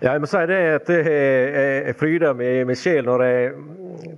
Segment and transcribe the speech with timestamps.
[0.00, 4.14] Ja, jeg må si det at jeg fryder meg i min sjel når jeg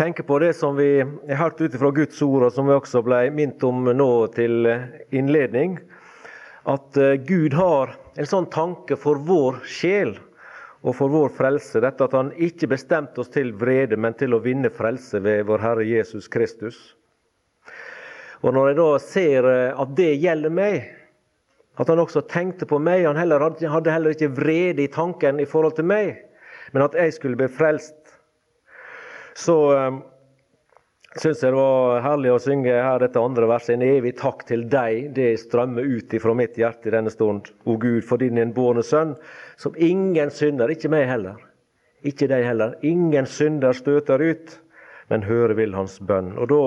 [0.00, 3.04] tenker på det som vi har hørt ut fra Guds ord, og som vi også
[3.06, 4.66] ble minnet om nå til
[5.14, 5.78] innledning.
[6.66, 10.16] At eh, Gud har en sånn tanke for vår sjel
[10.82, 11.78] og for vår frelse.
[11.86, 15.68] Dette at Han ikke bestemte oss til vrede, men til å vinne frelse ved vår
[15.68, 16.96] Herre Jesus Kristus.
[18.42, 20.96] Og Når jeg da ser eh, at det gjelder meg,
[21.78, 23.06] at han også tenkte på meg.
[23.06, 26.16] Han heller, hadde heller ikke vrede i tanken i forhold til meg,
[26.74, 27.96] men at jeg skulle bli frelst.
[29.38, 30.00] Så um,
[31.18, 33.76] syns jeg det var herlig å synge her dette andre verset.
[33.76, 37.52] En evig takk til deg, det strømmer ut fra mitt hjerte i denne stund.
[37.64, 39.14] O Gud, for din innbårne sønn,
[39.60, 41.38] som ingen synder, ikke meg heller.
[42.06, 42.76] Ikke deg heller.
[42.86, 44.54] Ingen synder støter ut,
[45.10, 46.34] men høre vil hans bønn.
[46.38, 46.62] Og da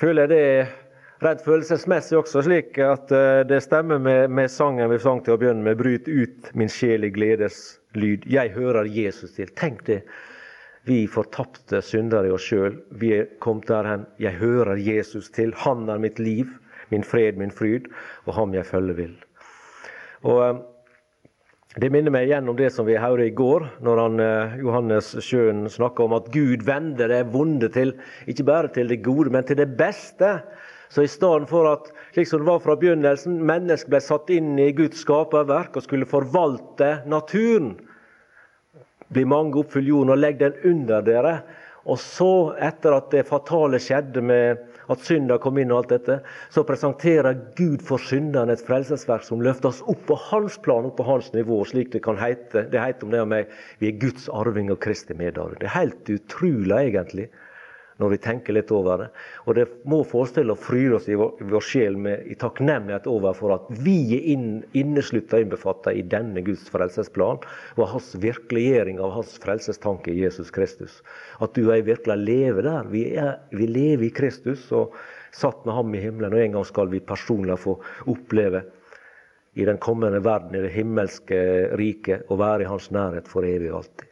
[0.00, 0.81] føler jeg det
[1.22, 5.40] rent følelsesmessig også slik at eh, det stemmer med, med sangen vi sang til å
[5.40, 5.78] begynne med.
[5.80, 8.26] Bryt ut min sjel i gledes lyd.
[8.30, 9.50] Jeg hører Jesus til.
[9.58, 10.02] Tenk det.
[10.88, 12.80] Vi fortapte syndere i oss sjøl.
[12.98, 14.08] Vi er kommet der hen.
[14.22, 15.54] Jeg hører Jesus til.
[15.62, 16.50] Han er mitt liv,
[16.90, 17.86] min fred, min fryd,
[18.26, 19.16] og ham jeg følge vil.
[20.26, 20.60] Og eh,
[21.72, 25.14] Det minner meg igjen om det som vi hørte i går, når han, eh, Johannes
[25.24, 27.94] Sjøen snakka om at Gud vender det vonde til,
[28.28, 30.34] ikke bare til det gode, men til det beste.
[30.92, 34.58] Så i stedet for at slik som det var fra begynnelsen, mennesket ble satt inn
[34.60, 37.78] i Guds skaperverk og skulle forvalte naturen,
[39.12, 41.32] blir mange oppfyll jorden og legger den under dere.
[41.88, 44.60] Og så, etter at det fatale skjedde med
[44.92, 46.18] at synda kom inn, og alt dette,
[46.52, 50.98] så presenterer Gud for synderne et frelsesverk som løfter oss opp på hans plan, opp
[51.00, 52.66] på hans nivå, slik det kan heite.
[52.68, 53.56] Det heter om det og meg.
[53.80, 55.58] Vi er Guds arving og Kristi medarving.
[55.64, 57.30] Det er helt utrolig, egentlig
[58.02, 59.08] når vi tenker litt over det.
[59.46, 63.36] Og det må forestille å fryde oss i vår, vår sjel med, i takknemlighet over
[63.38, 64.48] for at vi er inn,
[64.78, 67.40] inneslutta og innbefatta i denne Guds frelsesplan
[67.78, 71.00] og hans virkeliggjøring av hans frelsestanke i Jesus Kristus.
[71.38, 72.92] At du og jeg virkelig lever der.
[72.92, 74.96] Vi, er, vi lever i Kristus og
[75.32, 76.34] satt med ham i himmelen.
[76.34, 77.78] Og en gang skal vi personlig få
[78.10, 78.66] oppleve
[79.54, 81.38] i den kommende verden, i det himmelske
[81.76, 84.08] riket, å være i hans nærhet for evig og alltid.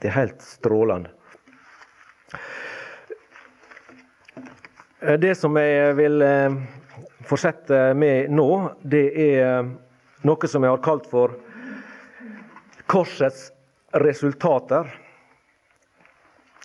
[0.00, 1.10] Det er helt strålende.
[5.00, 6.56] Eh, det som jeg vil eh,
[7.24, 8.48] fortsette med nå,
[8.82, 9.70] det er eh,
[10.28, 11.38] noe som jeg har kalt for
[12.90, 13.46] korsets
[13.96, 14.90] resultater.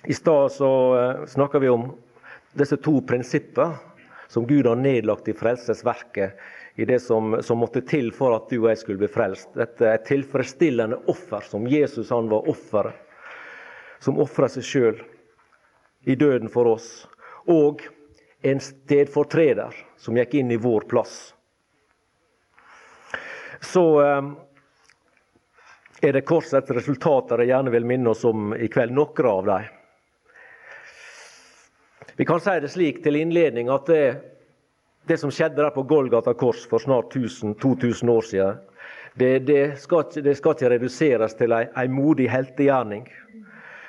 [0.03, 0.69] I stad så
[1.31, 1.87] snakka vi om
[2.53, 3.79] disse to prinsippene
[4.29, 6.35] som Gud har nedlagt i frelsesverket,
[6.75, 9.53] i det som, som, måtte til for at du og jeg skulle bli frelst.
[9.55, 12.99] Dette er et tilfredsstillende offer, som Jesus han var offeret.
[14.03, 15.03] Som ofra seg sjøl
[16.05, 16.89] i døden for oss.
[17.49, 17.85] Og
[18.45, 21.33] en stedfortreder som gikk inn i vår plass.
[23.61, 24.27] Så eh,
[26.01, 28.93] er det korsets resultater jeg gjerne vil minne oss om i kveld.
[28.93, 29.71] Noen av dem.
[32.15, 34.03] Vi kan si det slik til innledning at det,
[35.09, 38.61] det som skjedde der på Golgata kors for snart 1000, 2000 år siden,
[39.15, 43.09] det, det, skal, det skal, ikke reduseres til ei, modig heltegjerning.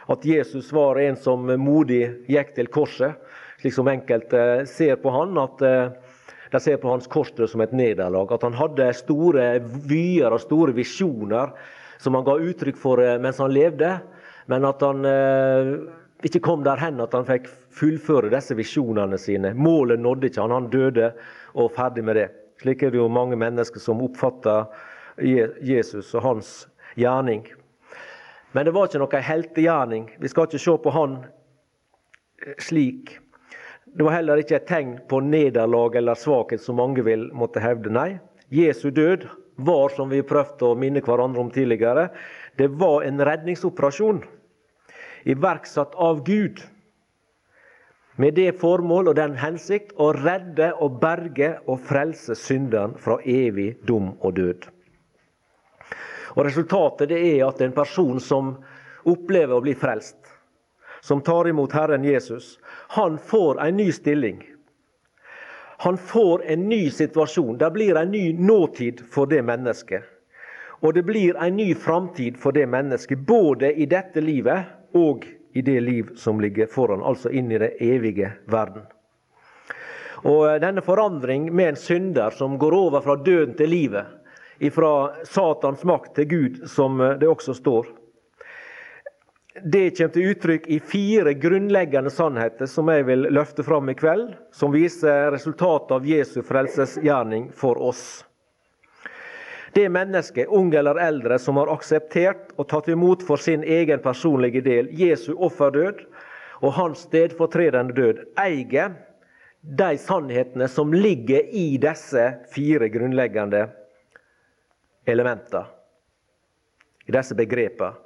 [0.09, 3.26] At Jesus var en som modig gikk til korset
[3.61, 5.89] slik som enkelte ser på han, at eh,
[6.53, 8.33] de ser på hans korsdød som et nederlag.
[8.33, 9.49] At han hadde store
[9.89, 11.55] vyer og store visjoner
[12.03, 13.97] som han ga uttrykk for eh, mens han levde,
[14.47, 15.73] men at han eh,
[16.27, 19.53] ikke kom der hen at han fikk fullføre disse visjonene sine.
[19.57, 20.55] Målet nådde ikke han.
[20.55, 21.11] Han døde
[21.57, 22.29] og ferdig med det.
[22.63, 24.65] Slik er det jo mange mennesker som oppfatter
[25.17, 26.51] Jesus og hans
[26.97, 27.45] gjerning.
[28.57, 30.09] Men det var ikke noe heltegjerning.
[30.21, 31.19] Vi skal ikke se på han
[32.63, 33.19] slik.
[33.97, 37.89] Det var heller ikke et tegn på nederlag eller svakhet, som mange vil måtte hevde.
[37.89, 38.19] Nei,
[38.53, 39.25] Jesu død
[39.57, 42.11] var, som vi prøvde å minne hverandre om tidligere,
[42.61, 44.21] det var en redningsoperasjon
[45.27, 46.61] iverksatt av Gud.
[48.17, 53.75] Med det formål og den hensikt å redde og berge og frelse synderen fra evig
[53.89, 54.69] dom og død.
[56.37, 58.59] Og Resultatet det er at en person som
[59.09, 60.26] opplever å bli frelst,
[61.01, 62.59] som tar imot Herren Jesus,
[62.89, 64.45] han får en ny stilling.
[65.79, 67.59] Han får en ny situasjon.
[67.59, 70.03] Det blir en ny nåtid for det mennesket.
[70.81, 74.65] Og det blir en ny framtid for det mennesket, både i dette livet
[74.97, 78.85] og i det liv som ligger foran, altså inn i det evige verden.
[80.25, 84.05] Og Denne forandring med en synder som går over fra døden til livet,
[84.73, 87.89] fra Satans makt til Gud, som det også står,
[89.65, 94.35] det kommer til uttrykk i fire grunnleggende sannheter som jeg vil løfte fram i kveld,
[94.53, 98.25] som viser resultatet av Jesu frelsesgjerning for oss.
[99.77, 104.63] Det mennesket, ung eller eldre, som har akseptert og tatt imot for sin egen personlige
[104.65, 106.05] del Jesu offerdød
[106.65, 108.95] og hans stedfortredende død, eier
[109.61, 112.25] de sannhetene som ligger i disse
[112.55, 113.67] fire grunnleggende
[115.07, 115.67] elementene.
[117.07, 118.06] I disse begrepene.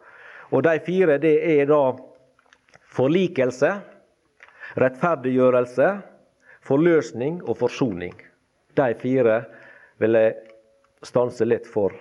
[0.51, 1.83] Og de fire det er da
[2.91, 3.71] forlikelse,
[4.81, 5.91] rettferdiggjørelse,
[6.67, 8.15] forløsning og forsoning.
[8.79, 9.37] De fire
[10.03, 10.37] vil jeg
[11.07, 11.95] stanse litt for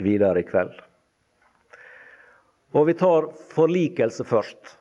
[0.00, 0.72] videre i kveld.
[2.74, 4.76] Og vi tar forlikelse først.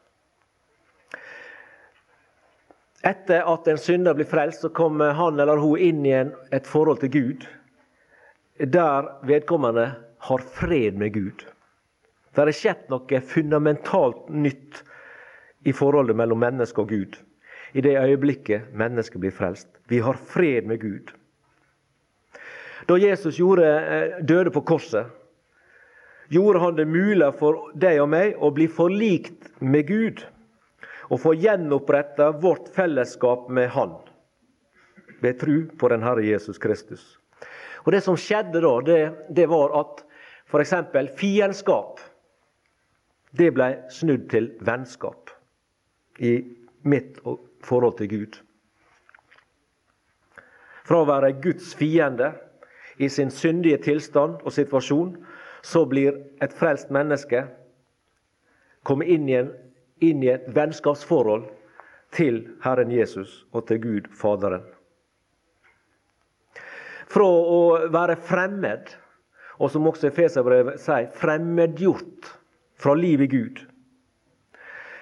[3.09, 6.99] Etter at en synder blir frelst, så kommer han eller hun inn i et forhold
[7.01, 7.47] til Gud
[8.59, 9.85] der vedkommende
[10.19, 11.45] har fred med Gud.
[12.33, 14.83] Det har skjedd noe fundamentalt nytt
[15.65, 17.17] i forholdet mellom menneske og Gud.
[17.73, 19.67] I det øyeblikket mennesket blir frelst.
[19.89, 21.13] Vi har fred med Gud.
[22.89, 25.05] Da Jesus gjorde, eh, døde på korset,
[26.29, 30.25] gjorde han det mulig for deg og meg å bli forlikt med Gud.
[31.09, 33.97] Og få gjenoppretta vårt fellesskap med Han
[35.21, 37.17] ved tru på den Herre Jesus Kristus.
[37.85, 38.99] Og Det som skjedde da, det,
[39.29, 40.03] det var at
[40.49, 40.73] f.eks.
[41.17, 41.99] fiendskap
[43.37, 45.31] det ble snudd til vennskap
[46.19, 46.39] i
[46.83, 47.19] mitt
[47.65, 48.39] forhold til Gud.
[50.89, 52.31] Fra å være Guds fiende
[52.97, 55.13] i sin syndige tilstand og situasjon,
[55.61, 57.43] så blir et frelst menneske
[58.87, 59.43] kommet inn i,
[60.07, 61.45] inn i et vennskapsforhold
[62.15, 64.63] til Herren Jesus og til Gud Faderen.
[67.09, 68.89] Fra å være fremmed,
[69.59, 72.38] og som også Efeserbrevet sier, fremmedgjort
[72.79, 73.59] fra livet i Gud.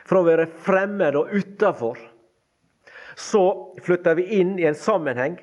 [0.07, 1.99] Fra å være fremmed og utafor,
[3.17, 3.43] så
[3.83, 5.37] flytter vi inn i en sammenheng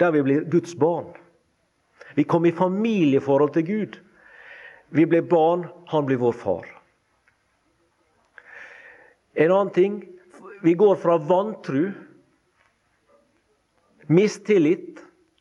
[0.00, 1.12] der vi blir Guds barn.
[2.16, 3.98] Vi kom i familieforhold til Gud.
[4.90, 6.66] Vi ble barn, han blir vår far.
[9.38, 10.00] En annen ting
[10.64, 11.92] vi går fra vantru,
[14.10, 14.98] mistillit,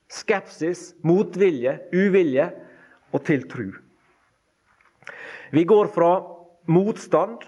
[0.10, 2.52] skepsis, motvilje, uvilje
[3.12, 3.72] og til tru.
[5.52, 6.12] Vi går fra
[6.70, 7.44] motstand,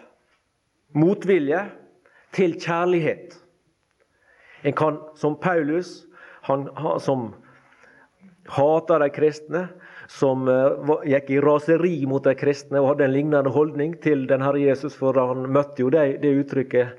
[0.94, 1.65] motvilje,
[2.31, 3.36] til kjærlighet.
[4.63, 6.06] En kan, som Paulus,
[6.48, 6.69] han,
[7.00, 7.33] som
[8.48, 9.68] hata de kristne,
[10.12, 14.44] som uh, gikk i raseri mot de kristne og hadde en lignende holdning til den
[14.44, 16.98] Herre Jesus, for han møtte jo det, det uttrykket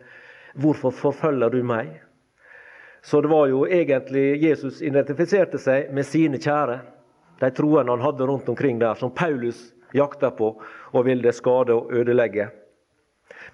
[0.54, 2.00] 'Hvorfor forfølger du meg?'
[3.02, 6.80] Så det var jo egentlig Jesus identifiserte seg med sine kjære,
[7.40, 10.54] de troende han hadde rundt omkring der, som Paulus jakta på
[10.92, 12.48] og vil det skade og ødelegge.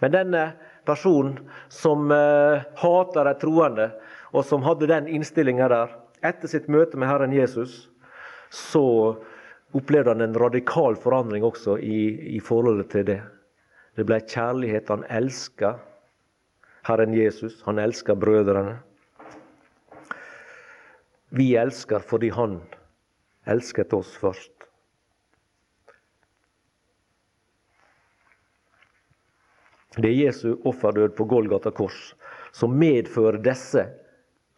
[0.02, 0.44] Men denne
[0.86, 1.38] personen
[1.72, 3.90] som eh, hater de troende,
[4.32, 5.94] og som hadde den innstillinga der,
[6.24, 7.86] etter sitt møte med Herren Jesus
[8.50, 9.16] så
[9.76, 13.20] opplevde han en radikal forandring også i, i forholdet til det.
[13.98, 14.88] Det ble kjærlighet.
[14.88, 15.74] Han elska
[16.88, 17.60] Herren Jesus.
[17.66, 18.78] Han elska brødrene.
[21.28, 22.60] Vi elsker fordi Han
[23.46, 24.67] elsket oss først.
[29.98, 32.14] Det er Jesu offerdød på Golgata kors
[32.54, 33.82] som medfører disse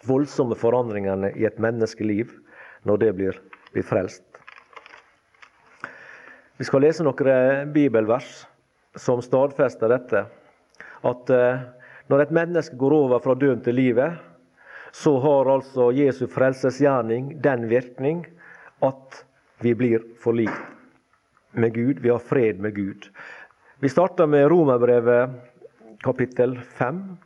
[0.07, 2.33] voldsomme forandringene i et menneskeliv
[2.89, 3.39] når det blir,
[3.73, 4.25] blir frelst.
[6.61, 8.43] Vi skal lese noen bibelvers
[9.01, 10.27] som stadfester dette.
[11.09, 11.63] At eh,
[12.13, 14.19] når et menneske går over fra døden til livet,
[14.93, 18.27] så har altså Jesu frelsesgjerning den virkning
[18.85, 19.23] at
[19.65, 20.77] vi blir forlikt
[21.53, 22.01] med Gud.
[22.05, 23.09] Vi har fred med Gud.
[23.83, 25.31] Vi starter med Romerbrevet
[26.01, 27.17] kapittel 5.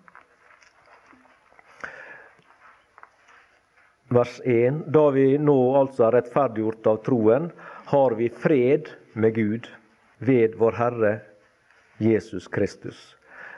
[4.08, 4.75] vers 1.
[4.87, 7.49] Da vi nå altså er rettferdiggjort av troen,
[7.90, 9.66] har vi fred med Gud
[10.23, 11.11] ved vår Herre
[11.99, 13.00] Jesus Kristus.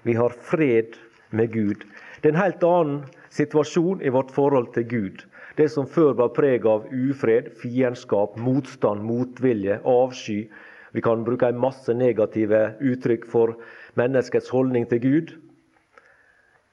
[0.03, 0.97] Vi har fred
[1.29, 1.85] med Gud.
[2.23, 5.27] Det er en helt annen situasjon i vårt forhold til Gud.
[5.61, 10.47] Det som før var preg av ufred, fiendskap, motstand, motvilje, avsky.
[10.97, 13.53] Vi kan bruke en masse negative uttrykk for
[14.01, 15.35] menneskets holdning til Gud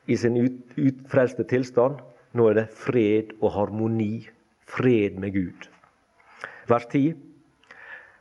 [0.07, 1.99] i sin utfrelste tilstand.
[2.31, 4.23] Nå er det fred og harmoni.
[4.63, 5.67] Fred med Gud.
[6.71, 7.11] Vers 10.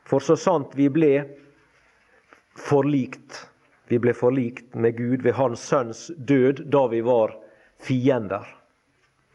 [0.03, 1.13] For så sant vi ble
[2.59, 3.39] forlikt,
[3.87, 7.37] vi ble forlikt med Gud ved Hans Sønns død da vi var
[7.79, 8.43] fiender.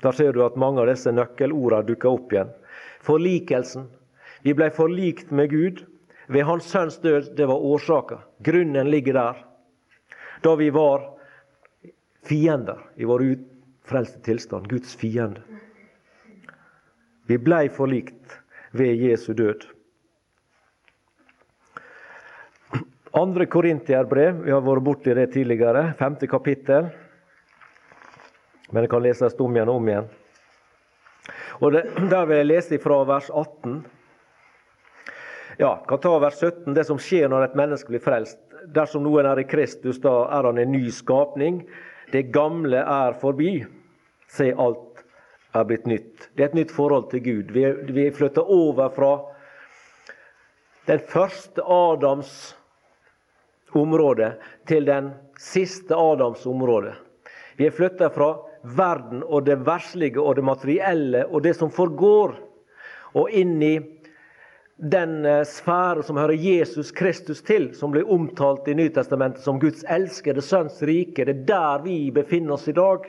[0.04, 2.52] Der ser du at mange av disse nøkkelordene dukker opp igjen.
[3.00, 3.88] Forlikelsen.
[4.44, 5.88] Vi ble forlikt med Gud
[6.28, 8.18] ved hans sønns død, det var årsaka.
[8.44, 9.44] Grunnen ligger der.
[10.44, 11.06] Da vi var
[12.28, 14.68] fiender i vår ufrelste tilstand.
[14.68, 15.40] Guds fiende.
[17.28, 18.38] Vi blei forlikt
[18.76, 19.64] ved Jesu død.
[23.16, 26.90] Andre Korintierbrev, vi har vært borti det tidligere, femte kapittel.
[28.68, 30.10] Men det kan leses om igjen og om igjen.
[31.58, 33.80] Og det, Der vil jeg lese fra vers 18.
[35.60, 36.74] Ja, kan ta vers 17.
[36.74, 38.38] Det som skjer når et menneske blir frelst.
[38.70, 41.64] Dersom noen er i Kristus, da er han en ny skapning.
[42.12, 43.64] Det gamle er forbi.
[44.30, 45.02] Se, alt
[45.58, 46.28] er blitt nytt.
[46.36, 47.50] Det er et nytt forhold til Gud.
[47.56, 49.10] Vi, vi flytter over fra
[50.86, 52.54] den første Adams
[53.74, 54.36] område
[54.70, 55.10] til den
[55.42, 56.94] siste Adams område.
[57.58, 62.38] Vi er flytta fra verden og det verslige og det materielle og det som forgår,
[63.18, 63.74] og inn i
[64.78, 69.82] den eh, sfære som hører Jesus Kristus til, som blir omtalt i Nytestamentet som Guds
[69.90, 71.24] elskede sønns rike.
[71.26, 73.08] Det er der vi befinner oss i dag.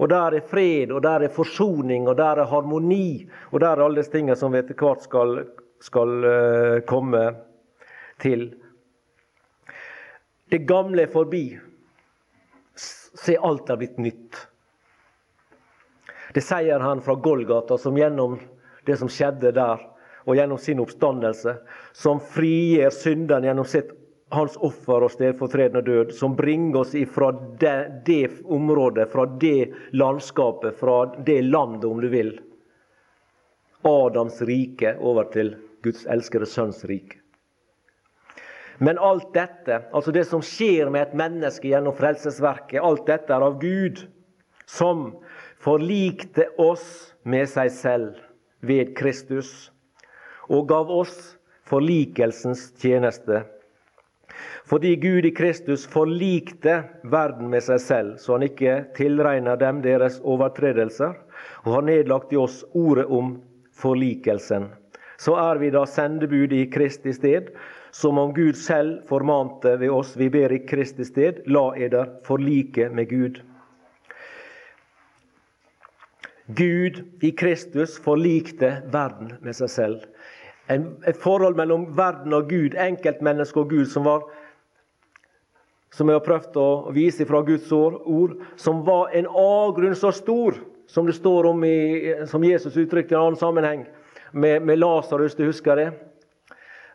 [0.00, 3.84] Og der er fred, og der er forsoning, og der er harmoni, og der er
[3.84, 5.34] alle disse tingene som vi etter hvert skal,
[5.84, 7.20] skal uh, komme
[8.18, 8.46] til.
[10.50, 11.44] Det gamle er forbi.
[12.74, 14.46] Se, alt er blitt nytt.
[16.32, 18.38] Det sier han fra Golgata, som gjennom
[18.90, 19.86] det som skjedde der,
[20.26, 21.56] og gjennom sin oppstandelse,
[21.96, 23.94] som frigir synderen gjennom sitt,
[24.30, 30.76] hans offer og stedfortredende død, som bringer oss fra det, det området, fra det landskapet,
[30.78, 32.36] fra det landet, om du vil,
[33.82, 37.16] Adams rike, over til Guds elskede sønns rike.
[38.80, 43.44] Men alt dette, altså det som skjer med et menneske gjennom frelsesverket, alt dette er
[43.44, 44.04] av Gud,
[44.68, 45.10] som
[45.60, 48.20] forlikte oss med seg selv
[48.60, 49.70] ved Kristus,
[50.50, 51.36] og gav oss
[51.70, 53.44] forlikelsens tjeneste.
[54.70, 56.76] Fordi Gud i Kristus forlikte
[57.10, 61.16] verden med seg selv, så han ikke tilregner dem deres overtredelser,
[61.64, 63.38] og har nedlagt i oss ordet om
[63.74, 64.68] forlikelsen.
[65.20, 67.50] Så er vi da sendebud i Kristi sted,
[67.90, 70.14] som om Gud selv formante ved oss.
[70.16, 73.42] Vi ber i Kristi sted, la eder forlike med Gud.
[76.56, 80.04] Gud i Kristus forlikte verden med seg selv.
[80.70, 84.26] Et forhold mellom verden og Gud, enkeltmenneske og Gud, som var
[85.90, 90.54] som jeg har prøvd å vise fra Guds ord, som var en avgrunn så stor,
[90.86, 93.82] som det står om i, som Jesus uttrykte i en annen sammenheng,
[94.30, 95.88] med, med Lasarus, du husker det?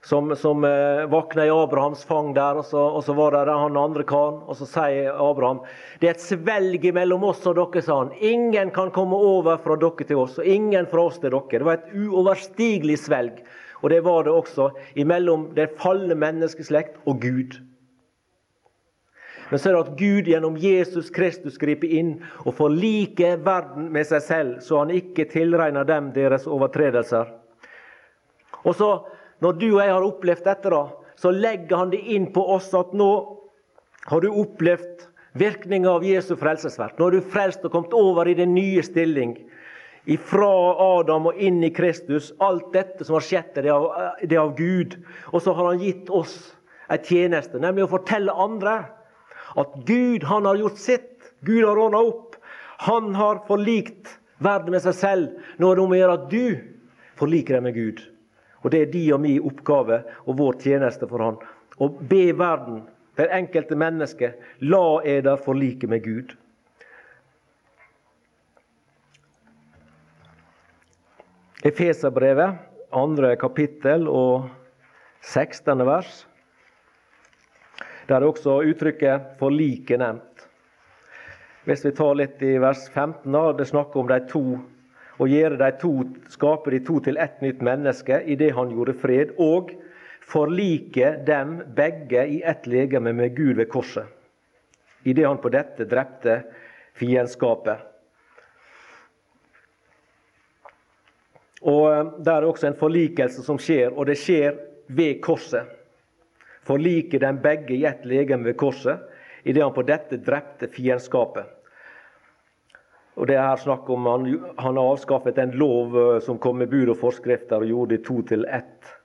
[0.06, 3.78] Som, som eh, våkna i Abrahams fang der, og så, og så var det han
[3.78, 4.38] andre karen.
[4.46, 5.64] Og så sier Abraham
[5.98, 8.12] det er et svelg mellom oss og dere, sa han.
[8.22, 11.58] Ingen kan komme over fra dere til oss, og ingen fra oss til dere.
[11.58, 13.40] Det var et uoverstigelig svelg.
[13.82, 14.70] Og det var det også
[15.02, 17.58] imellom det falne menneskeslekt og Gud.
[19.50, 24.06] Men så er det at Gud gjennom Jesus Kristus griper inn og forliker verden med
[24.10, 27.30] seg selv, så han ikke tilregner dem deres overtredelser.
[28.66, 28.94] Og så
[29.44, 30.84] når du og jeg har opplevd dette, da,
[31.20, 33.12] så legger han det inn på oss at nå
[34.06, 36.98] har du opplevd virkninga av Jesu frelsesverk.
[37.00, 39.36] Nå er du frelst og kommet over i den nye stilling.
[40.30, 40.52] Fra
[41.00, 42.30] Adam og inn i Kristus.
[42.44, 45.00] Alt dette som har skjedd, det er det av Gud.
[45.34, 46.38] Og så har han gitt oss
[46.94, 48.78] en tjeneste, nemlig å fortelle andre
[49.58, 51.32] at Gud han har gjort sitt.
[51.46, 52.38] Gud har ordna opp.
[52.86, 54.14] Han har forlikt
[54.44, 55.46] verden med seg selv.
[55.58, 56.46] Nå er det om å gjøre at du
[57.20, 58.04] forliker deg med Gud.
[58.66, 61.38] Og Det er de og min oppgave og vår tjeneste for Han.
[61.78, 62.82] Å be verden,
[63.16, 66.34] det enkelte mennesket, la eder forlike med Gud.
[71.66, 72.58] Efeserbrevet,
[72.94, 74.50] andre kapittel og
[75.22, 75.86] 16.
[75.86, 76.26] vers.
[78.10, 80.48] Der er også uttrykket 'forlike' nevnt.
[81.66, 84.60] Hvis vi tar litt i vers 15, da, det snakker om de to
[85.20, 85.30] og
[85.80, 85.94] to,
[86.30, 89.72] skape de to til ett nytt menneske idet han gjorde fred, og
[90.26, 94.06] forlike dem begge i ett legeme med Gud ved korset,
[95.04, 96.44] idet han på dette drepte
[96.94, 97.78] fiendskapet.
[101.62, 101.90] Og
[102.24, 104.54] Der Det er også en forlikelse som skjer, og det skjer
[104.88, 105.66] ved korset.
[106.64, 109.00] Forlike dem begge i ett legeme ved korset,
[109.44, 111.46] idet han på dette drepte fiendskapet.
[113.16, 114.28] Og det er her snakk om Han,
[114.60, 118.06] han har avskaffet en lov eh, som kom med bud og forskrifter og gjorde det
[118.08, 118.96] to til ett.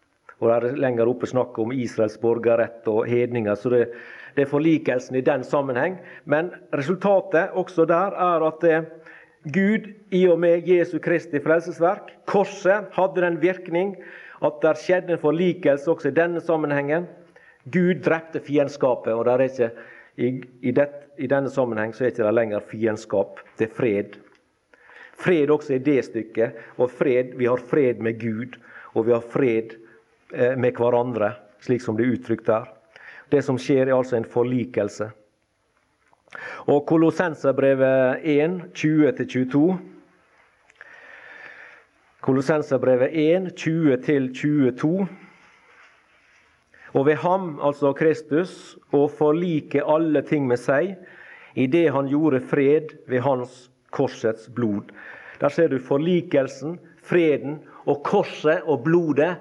[0.40, 3.55] Og det er lenger oppe snakk om Israels borgerrett og hedninger.
[3.55, 3.83] Så det,
[4.35, 5.99] det er forlikelsen i den sammenheng.
[6.25, 8.81] Men resultatet også der er at det,
[9.52, 13.95] Gud, i og med Jesu Kristi frelsesverk, korset, hadde den virkning
[14.45, 17.07] at det skjedde en forlikelse også i denne sammenhengen.
[17.73, 19.12] Gud drepte fiendskapet.
[19.12, 19.71] og det er ikke
[20.17, 24.19] i, i, det, I, denne sammenheng så er ikke lenger fiendskap, det er fred.
[25.21, 26.59] Fred også i det stykket.
[26.81, 28.57] Og fred, vi har fred med Gud,
[28.95, 29.76] og vi har fred
[30.33, 31.35] eh, med hverandre.
[31.61, 32.71] slik som det er uttrykt der.
[33.31, 35.11] Det som skjer, er altså en forlikelse.
[36.71, 39.79] Og Kolossenserbrevet 1, 20-22
[42.21, 45.07] Kolossenserbrevet 1, 20-22.
[46.93, 50.97] Og ved ham, altså Kristus, å forlike alle ting med seg,
[51.55, 54.91] i det han gjorde fred ved hans korsets blod.
[55.41, 59.37] Der ser du forlikelsen, freden og korset og blodet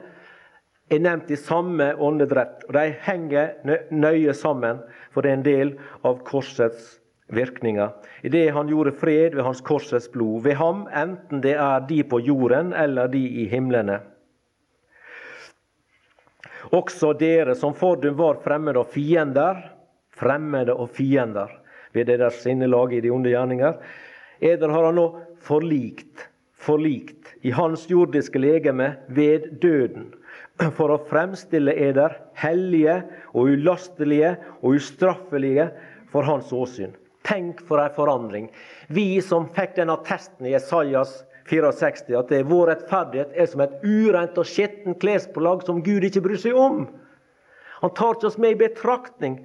[0.89, 2.63] er nevnt i samme åndedrett.
[2.68, 3.51] og De henger
[3.91, 6.98] nøye sammen, for det er en del av korsets
[7.29, 7.91] virkninger.
[8.24, 10.44] I det han gjorde fred ved hans korsets blod.
[10.48, 14.00] Ved ham, enten det er de på jorden eller de i himlene.
[16.75, 19.61] Også dere som fordum var fremmede og fiender,
[20.15, 21.51] fremmede og fiender
[21.95, 23.79] ved deres sinnelag i de onde gjerninger,
[24.41, 25.07] eder har han nå
[25.43, 26.27] forlikt,
[26.59, 30.11] forlikt i hans jordiske legeme ved døden,
[30.75, 32.99] for å fremstille eder hellige
[33.31, 35.69] og ulastelige og ustraffelige
[36.11, 36.91] for hans åsyn.
[37.23, 38.47] Tenk for ei forandring.
[38.87, 43.79] Vi som fikk den attesten i Esaias 64, at det, vår rettferdighet er som et
[43.84, 46.84] urent og skittent klespålag som Gud ikke bryr seg om.
[47.79, 49.39] Han tar ikke oss med i betraktning.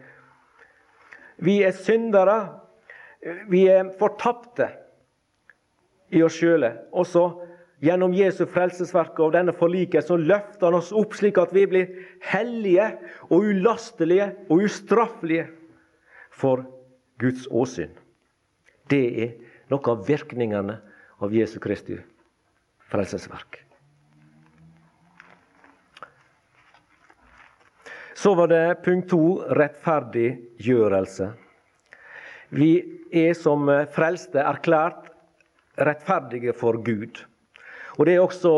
[1.42, 2.38] Vi er syndere.
[3.48, 4.68] Vi er fortapte
[6.14, 6.74] i oss sjøle.
[6.92, 7.28] Også
[7.84, 11.90] gjennom Jesu frelsesverk og denne forlikelsen løfter han oss opp slik at vi blir
[12.30, 12.90] hellige
[13.30, 15.48] og ulastelige og ustraffelige
[16.34, 16.64] for
[17.22, 17.92] Guds åsyn.
[18.90, 19.30] Det er
[19.72, 20.80] noe av virkningene
[21.24, 21.96] av Jesu Kristi
[22.92, 23.60] frelsesverk.
[28.14, 29.24] Så var det punkt to
[29.56, 31.32] rettferdiggjørelse.
[32.54, 32.70] Vi
[33.10, 35.10] er som frelste erklært
[35.80, 37.24] rettferdige for Gud.
[37.98, 38.54] Og Det er også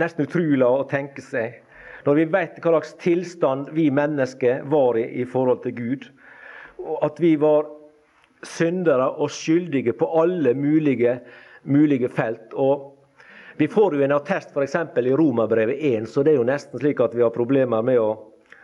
[0.00, 1.60] nesten utrolig å tenke seg.
[2.06, 6.08] Når vi vet hva slags tilstand vi mennesker var i i forhold til Gud,
[7.02, 7.68] at vi var
[8.42, 11.18] syndere og skyldige på alle mulige,
[11.68, 12.56] mulige felt.
[12.56, 12.94] Og
[13.60, 14.76] vi får jo en attest f.eks.
[14.96, 18.10] i Romerbrevet 1, så det er jo nesten slik at vi har problemer med å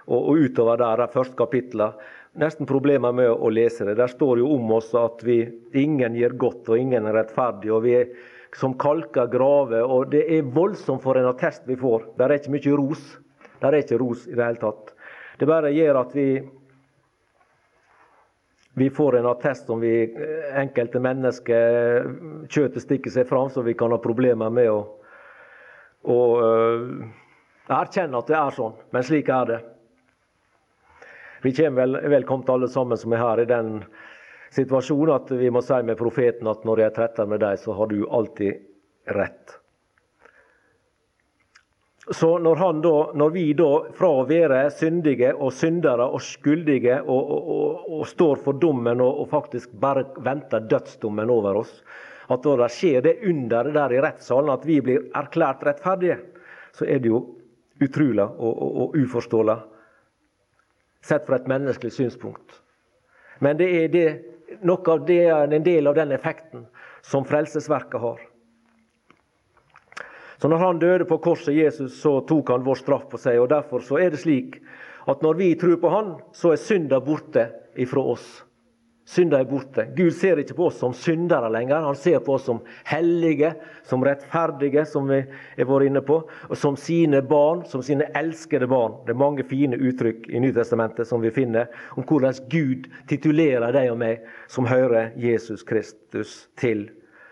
[0.07, 1.93] å, å utover der, de første kapitlene,
[2.41, 3.97] nesten problemer med å lese det.
[3.99, 5.43] Der står jo om oss at vi,
[5.79, 7.71] ingen gir godt og ingen er rettferdig.
[7.73, 8.11] og vi er
[8.55, 9.83] som kalker graver.
[9.83, 12.11] og Det er voldsomt for en attest vi får.
[12.19, 13.07] Det er ikke mye ros.
[13.61, 14.95] Det er ikke ros i det hele tatt.
[15.39, 16.29] Det bare gjør at vi
[18.75, 22.07] vi får en attest om vi, eh, enkelte mennesker
[22.49, 24.81] Kjøttet stikker seg fram, så vi kan ha problemer med å,
[26.11, 27.05] å uh,
[27.71, 28.75] erkjenne at det er sånn.
[28.91, 29.61] Men slik er det.
[31.45, 33.77] Vi kommer vel, velkommen alle sammen som er her i den
[34.55, 37.91] situasjonen at vi må si med profeten at når jeg tretter med deg, så har
[37.91, 39.59] du alltid rett.
[42.11, 47.31] Så når, da, når, vi da fra å være syndige og syndere og skyldige og,
[47.33, 51.73] og, og, og står for dommen og, faktisk bare venter dødsdommen over oss,
[52.29, 56.19] at da det skjer det under det der i rettssalen, at vi blir erklært rettferdige,
[56.77, 57.23] så er det jo
[57.85, 59.57] utrolig og, uforståelig
[61.05, 62.61] sett fra et menneskelig synspunkt.
[63.45, 64.07] Men det er det,
[64.65, 66.69] nok av det en del av den effekten
[67.05, 68.21] som frelsesverket har.
[70.45, 73.39] Så når han døde på korset, Jesus, så tok han vår straff på seg.
[73.41, 74.59] og Derfor så er det slik
[75.09, 77.47] at når vi tror på Han, så er synda borte
[77.81, 78.27] ifra oss.
[79.09, 79.87] Synda er borte.
[79.97, 81.87] Gud ser ikke på oss som syndere lenger.
[81.87, 83.55] Han ser på oss som hellige,
[83.89, 88.69] som rettferdige, som vi har vært inne på, og som sine barn, som sine elskede
[88.69, 88.99] barn.
[89.07, 93.95] Det er mange fine uttrykk i Nytestamentet som vi finner om hvordan Gud titulerer deg
[93.95, 96.91] og meg som hører Jesus Kristus til.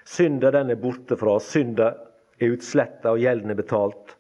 [0.08, 1.52] Synda den er borte fra oss.
[1.52, 1.90] Synda
[2.42, 4.16] er utsletta og gjelden er betalt.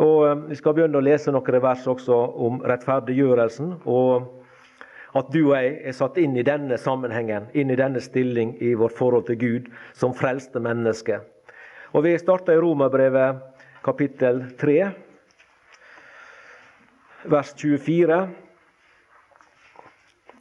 [0.00, 3.80] Og eh, Vi skal begynne å lese noen vers også om rettferdiggjørelsen.
[3.84, 4.36] og
[5.18, 8.74] At du og jeg er satt inn i denne sammenhengen, inn i denne stilling i
[8.78, 11.24] vårt forhold til Gud som frelste mennesker.
[11.92, 13.42] Og Vi starter i Romerbrevet
[13.82, 14.76] kapittel 3,
[17.24, 18.20] vers 24.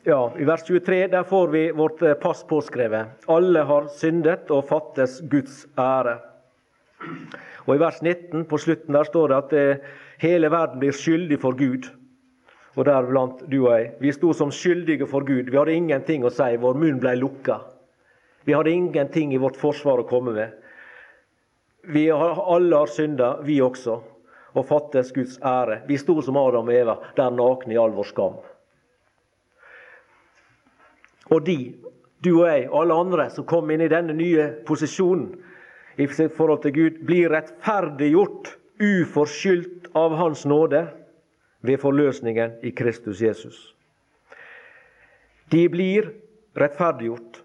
[0.03, 3.25] Ja, I vers 23 der får vi vårt pass påskrevet.
[3.27, 6.28] Alle har syndet og fattes Guds ære.
[7.65, 9.65] Og I vers 19 på slutten der står det at det,
[10.19, 11.89] hele verden blir skyldig for Gud.
[12.75, 13.91] Og deriblant du og jeg.
[13.99, 15.49] Vi sto som skyldige for Gud.
[15.49, 16.55] Vi hadde ingenting å si.
[16.59, 17.59] Vår munn ble lukka.
[18.47, 20.55] Vi hadde ingenting i vårt forsvar å komme med.
[21.89, 23.99] Vi har, alle har synda, vi også,
[24.53, 25.81] og fattes Guds ære.
[25.87, 28.39] Vi sto som Adam og Eva, der nakne i all vår skam.
[31.29, 31.57] Og de,
[32.25, 35.29] du og jeg, og alle andre som kom inn i denne nye posisjonen,
[35.99, 40.85] i sitt forhold til Gud, blir rettferdiggjort uforskyldt av Hans nåde
[41.67, 43.57] ved forløsningen i Kristus Jesus.
[45.51, 46.07] De blir
[46.55, 47.41] rettferdiggjort.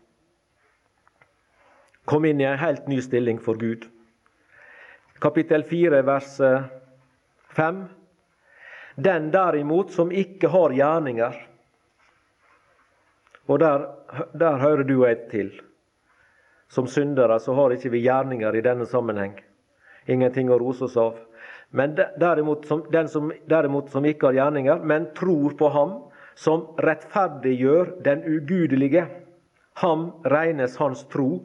[2.04, 3.88] Kom inn i en helt ny stilling for Gud.
[5.24, 6.36] Kapittel 4, vers
[7.56, 7.82] 5.
[7.82, 7.84] Eh,
[8.94, 11.34] Den derimot som ikke har gjerninger.
[13.50, 13.88] Og der,
[14.38, 15.48] der hører du og jeg til.
[16.68, 19.37] Som syndere så har ikke vi gjerninger i denne sammenheng.
[20.07, 21.18] Ingenting å rose oss av.
[21.74, 25.94] Men derimot, som, den som derimot som ikke har gjerninger, men tror på Ham
[26.35, 29.07] som rettferdiggjør den ugudelige,
[29.83, 31.44] ham regnes hans tro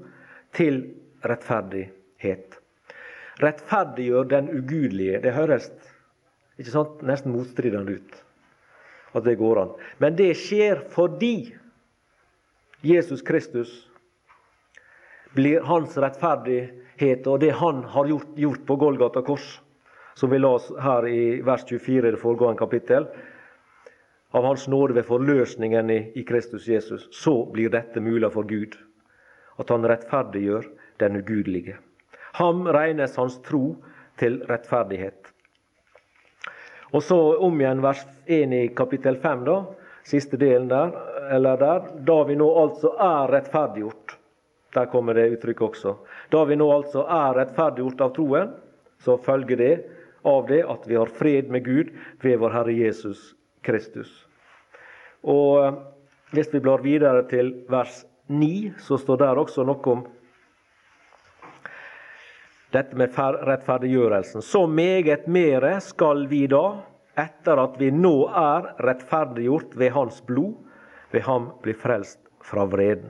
[0.53, 0.81] til
[1.25, 2.57] rettferdighet.
[3.41, 5.21] Rettferdiggjør den ugudelige.
[5.23, 5.69] Det høres
[6.59, 8.17] ikke sant, nesten motstridende ut
[9.17, 9.71] at det går an.
[9.97, 11.55] Men det skjer fordi
[12.85, 13.71] Jesus Kristus
[15.33, 19.61] blir hans rettferdighet og det han har gjort, gjort på Golgata kors,
[20.15, 23.07] som vi la oss her i vers 24 i det foregående kapittel,
[24.31, 28.75] av Hans nåde ved forløsningen i, i Kristus Jesus, så blir dette mulig for Gud.
[29.57, 30.67] At han rettferdiggjør
[31.01, 31.79] den ugudelige.
[32.37, 33.79] Ham regnes hans tro
[34.21, 35.31] til rettferdighet.
[36.93, 39.57] Og så om igjen vers 1 i kapittel 5, da,
[40.05, 40.93] siste delen der,
[41.33, 41.89] eller der.
[42.05, 44.18] Da vi nå altså er rettferdiggjort
[44.73, 45.95] der kommer det uttrykk også.
[46.29, 48.51] Da vi nå altså er rettferdiggjort av troen,
[49.01, 49.73] så følger det
[50.27, 53.33] av det at vi har fred med Gud ved vår Herre Jesus
[53.65, 54.11] Kristus.
[55.23, 55.79] Og eh,
[56.29, 60.03] Hvis vi blar videre til vers 9, så står der også noe om
[62.69, 64.43] dette med rettferdiggjørelsen.
[64.45, 66.83] Så meget mere skal vi da,
[67.17, 70.53] etter at vi nå er rettferdiggjort ved Hans blod,
[71.09, 73.09] ved ham bli frelst fra vreden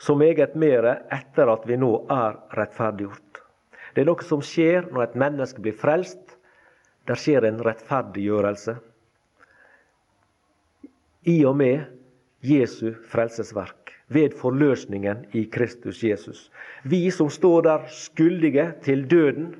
[0.00, 3.42] så meget mere etter at vi nå er rettferdiggjort.
[3.94, 6.38] Det er noe som skjer når et menneske blir frelst.
[7.08, 8.76] Der skjer en rettferdiggjørelse.
[11.28, 11.84] I og med
[12.40, 16.46] Jesu frelsesverk, ved forløsningen i Kristus Jesus.
[16.82, 19.52] Vi som står der skyldige til døden,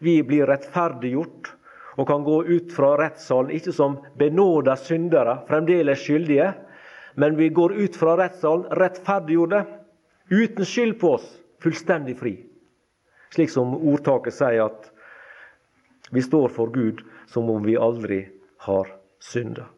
[0.00, 1.54] vi blir rettferdiggjort
[1.96, 6.52] og kan gå ut fra rettssalen ikke som benåda syndere, fremdeles skyldige,
[7.20, 9.64] men vi går ut fra rettssalen rettferdiggjorde,
[10.30, 11.26] uten skyld på oss,
[11.60, 12.32] fullstendig fri.
[13.34, 14.88] Slik som ordtaket sier at
[16.16, 18.22] vi står for Gud som om vi aldri
[18.64, 18.88] har
[19.20, 19.68] synda.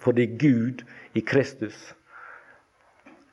[0.00, 1.76] Fordi Gud i Kristus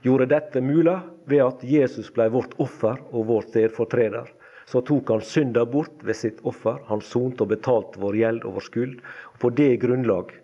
[0.04, 1.00] gjorde dette mulig
[1.32, 4.28] ved at Jesus ble vårt offer og vår stedfortreder.
[4.68, 6.84] Så tok han synda bort ved sitt offer.
[6.92, 8.96] Han sonte og betalte vår gjeld og vår skyld.
[9.32, 10.36] Og på det grunnlag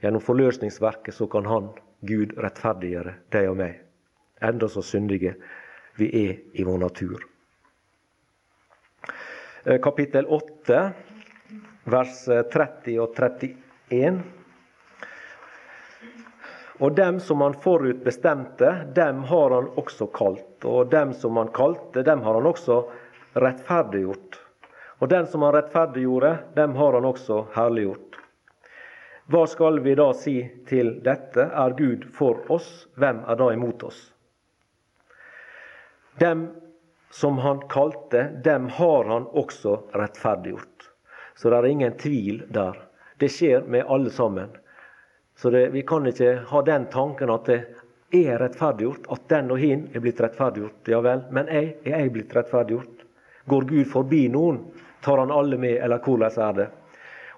[0.00, 1.72] Gjennom forløsningsverket så kan Han,
[2.06, 3.80] Gud, rettferdiggjøre deg og meg,
[4.40, 5.34] enda så syndige
[5.98, 7.24] vi er i vår natur.
[9.64, 10.82] Eh, kapittel 8,
[11.90, 14.22] vers 30 og 31.
[16.78, 20.64] Og dem som han forut bestemte, dem har han også kalt.
[20.64, 22.84] Og dem som han kalte, dem har han også
[23.34, 24.38] rettferdiggjort.
[25.02, 28.07] Og den som han rettferdiggjorde, dem har han også herliggjort.
[29.28, 30.38] Hva skal vi da si
[30.68, 31.44] til dette?
[31.52, 32.86] Er Gud for oss?
[32.96, 33.98] Hvem er da imot oss?
[36.16, 36.46] Dem
[37.12, 40.88] som han kalte, dem har han også rettferdiggjort.
[41.36, 42.80] Så det er ingen tvil der.
[43.20, 44.56] Det skjer med alle sammen.
[45.36, 47.60] Så det, Vi kan ikke ha den tanken at det
[48.10, 50.88] er rettferdiggjort, at den og hin er blitt rettferdiggjort.
[50.88, 53.04] Ja vel, men jeg, er jeg blitt rettferdiggjort?
[53.44, 54.64] Går Gud forbi noen?
[55.04, 56.70] Tar han alle med, eller hvordan er det?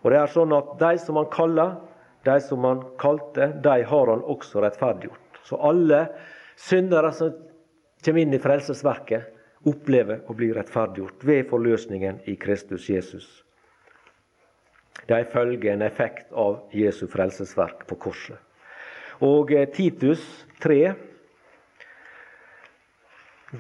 [0.01, 1.77] Og det er sånn at De som han kaller,
[2.25, 5.41] de som han kalte, de har han også rettferdiggjort.
[5.45, 6.07] Så alle
[6.61, 7.33] syndere som
[8.05, 9.37] kommer inn i frelsesverket,
[9.69, 13.27] opplever å bli rettferdiggjort ved forløsningen i Kristus Jesus.
[15.09, 18.39] De følger en effekt av Jesu frelsesverk på korset.
[19.25, 20.23] Og eh, Titus
[20.65, 20.95] 3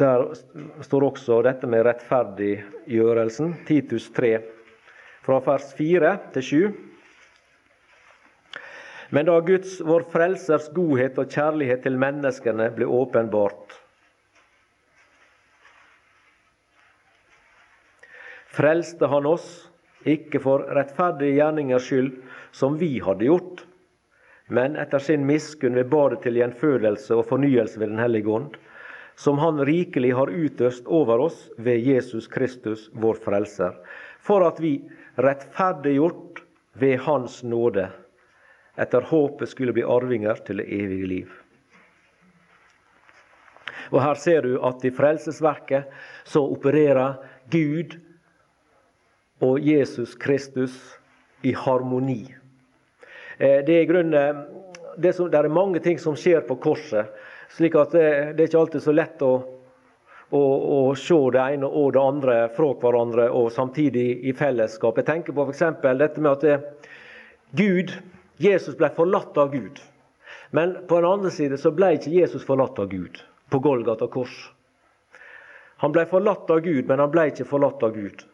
[0.00, 0.22] Der
[0.87, 3.57] står også dette med rettferdiggjørelsen.
[3.66, 4.37] Titus 3
[5.31, 6.71] fra vers 4 til 7.
[9.14, 13.75] Men da Guds, vår Frelsers godhet og kjærlighet til menneskene ble åpenbart,
[18.51, 19.49] frelste Han oss,
[20.07, 22.12] ikke for rettferdige gjerningers skyld,
[22.55, 23.64] som vi hadde gjort,
[24.51, 28.57] men etter sin miskunn ved badet til gjenfødelse og fornyelse ved Den hellige ånd,
[29.14, 33.77] som Han rikelig har utøst over oss ved Jesus Kristus, vår Frelser,
[34.19, 34.81] for at vi
[35.16, 36.42] rettferdiggjort
[36.81, 37.88] ved Hans nåde,
[38.77, 41.33] etter håpet skulle bli arvinger til det evige liv.
[43.90, 45.90] Og Her ser du at i frelsesverket
[46.25, 47.18] så opererer
[47.51, 47.96] Gud
[49.42, 50.77] og Jesus Kristus
[51.42, 52.23] i harmoni.
[53.38, 54.44] Eh, det er i grunnen
[55.12, 57.09] som, det er mange ting som skjer på korset,
[57.51, 59.33] slik at det, det er ikke alltid så lett å,
[60.31, 60.43] å,
[60.77, 64.99] og se det ene og det andre fra hverandre og samtidig i fellesskap.
[65.01, 65.64] Jeg tenker på f.eks.
[65.83, 66.77] dette med at
[67.57, 67.95] Gud,
[68.38, 69.81] Jesus ble forlatt av Gud.
[70.51, 74.35] Men på den andre side så ble ikke Jesus forlatt av Gud på Golgata kors.
[75.83, 78.27] Han ble forlatt av Gud, men han ble ikke forlatt av Gud.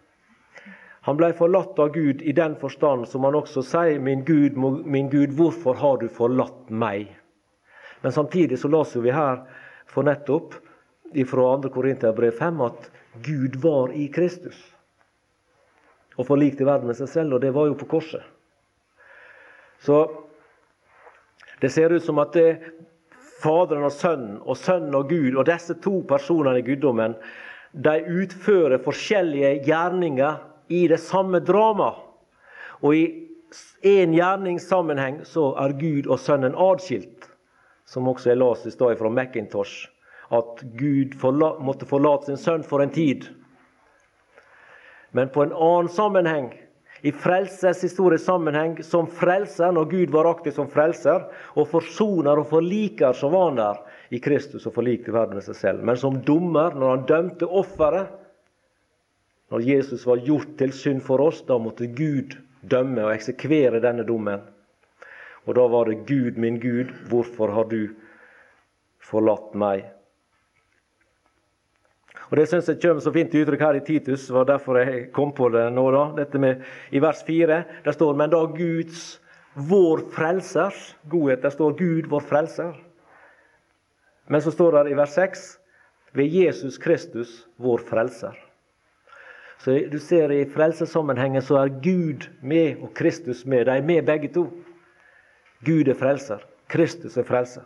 [1.06, 5.10] Han ble forlatt av Gud i den forstand som han også sier, min Gud, min
[5.12, 7.12] Gud, hvorfor har du forlatt meg?
[8.02, 9.44] Men samtidig så leser vi her
[9.86, 10.56] for nettopp
[11.26, 11.70] fra 2.
[11.74, 12.90] Korinterbrev 5 at
[13.24, 14.58] Gud var i Kristus.
[16.16, 18.24] Og forlikte verden med seg selv, og det var jo på korset.
[19.84, 20.06] Så
[21.60, 22.50] det ser ut som at det
[23.36, 27.16] Faderen og Sønnen og Sønnen og Gud og disse to personene i guddommen
[27.84, 30.38] de utfører forskjellige gjerninger
[30.72, 31.90] i det samme drama.
[32.80, 33.04] Og i
[33.84, 37.28] én gjerningssammenheng så er Gud og Sønnen atskilt.
[37.86, 39.90] Som også jeg leste i stad fra Macintosh.
[40.34, 43.28] At Gud forla måtte forlate sin sønn for en tid.
[45.14, 46.50] Men på en annen sammenheng
[47.06, 53.14] i frelseshistorisk sammenheng som frelser, når Gud var aktiv som frelser, og forsoner og forliker,
[53.14, 53.82] som var han der
[54.16, 55.84] i Kristus og forlikte verden med seg selv.
[55.86, 58.10] Men som dommer, når han dømte offeret,
[59.54, 62.34] når Jesus var gjort til synd for oss, da måtte Gud
[62.66, 64.42] dømme og eksekvere denne dommen.
[65.46, 67.94] Og da var det Gud, min Gud, hvorfor har du
[68.98, 69.84] forlatt meg?
[72.30, 75.32] Og Det syns jeg kommer så fint uttrykk her i Titus, var derfor jeg kom
[75.32, 75.84] på det nå.
[75.94, 76.04] da.
[76.16, 79.20] Dette med, I vers 4 der står men da Guds,
[79.54, 81.42] vår frelsers godhet.
[81.42, 82.74] Der står Gud, vår frelser.
[84.26, 85.46] Men så står det i vers 6
[86.16, 88.34] ved Jesus Kristus, vår frelser.
[89.58, 93.66] Så du ser I frelsesammenhengen så er Gud med og Kristus med.
[93.66, 94.50] De er med begge to.
[95.64, 96.42] Gud er frelser.
[96.68, 97.62] Kristus er frelser.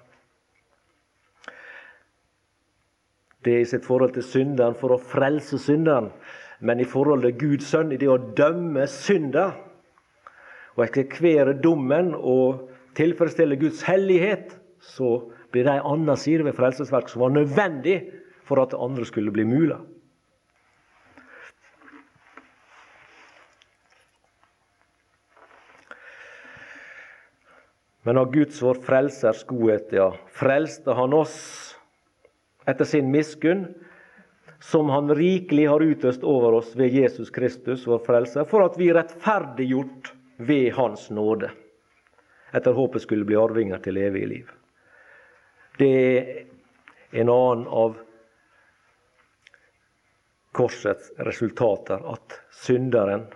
[3.44, 6.10] Det er i sitt forhold til synderen for å frelse synderen.
[6.60, 9.54] Men i forhold til Guds sønn, i det å dømme synder
[10.76, 12.66] og eksekvere dommen og
[12.98, 17.96] tilfredsstille Guds hellighet, så blir det en annen side ved frelsesverk som var nødvendig
[18.48, 19.78] for at andre skulle bli mulig.
[28.04, 31.36] Men av Guds vår frelsers godhet, ja, frelste han oss
[32.68, 33.66] etter sin miskunn,
[34.60, 38.90] som Han rikelig har utøst over oss ved Jesus Kristus, vår Frelser, for at vi
[38.90, 41.50] er rettferdiggjort ved Hans nåde,
[42.52, 44.52] etter håpet skulle bli arvinger til evig liv.
[45.80, 47.96] Det er en annen av
[50.52, 53.28] korsets resultater, at synderen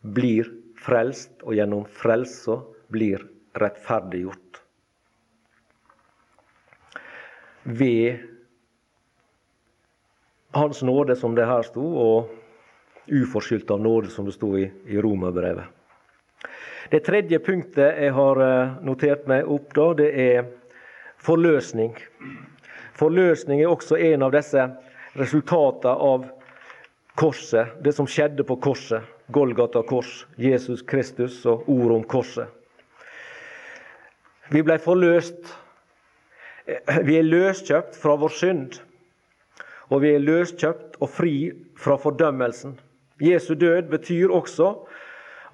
[0.00, 0.48] blir
[0.80, 2.58] frelst, og gjennom frelsa
[2.92, 3.22] blir
[3.60, 4.45] rettferdiggjort
[7.66, 8.18] ved
[10.56, 12.30] Hans nåde, som det her sto, og
[13.12, 15.66] uforskyldt av nåde, som det sto i, i Romerbrevet.
[16.90, 20.46] Det tredje punktet jeg har eh, notert meg opp, da, det er
[21.26, 21.92] forløsning.
[22.96, 24.64] Forløsning er også en av disse
[25.18, 26.24] resultatene av
[27.18, 29.04] korset, det som skjedde på korset.
[29.34, 32.46] Golgata kors, Jesus Kristus og ordet om korset.
[34.54, 35.50] Vi ble forløst
[37.06, 38.78] vi er løskjøpt fra vår synd,
[39.90, 41.36] og vi er løskjøpt og fri
[41.78, 42.74] fra fordømmelsen.
[43.22, 44.72] Jesu død betyr også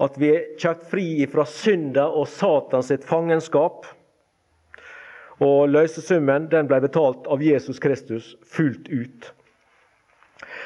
[0.03, 3.87] at vi er kjøpt fri fra synda og Satans fangenskap.
[5.43, 9.33] Og løsesummen den ble betalt av Jesus Kristus fullt ut.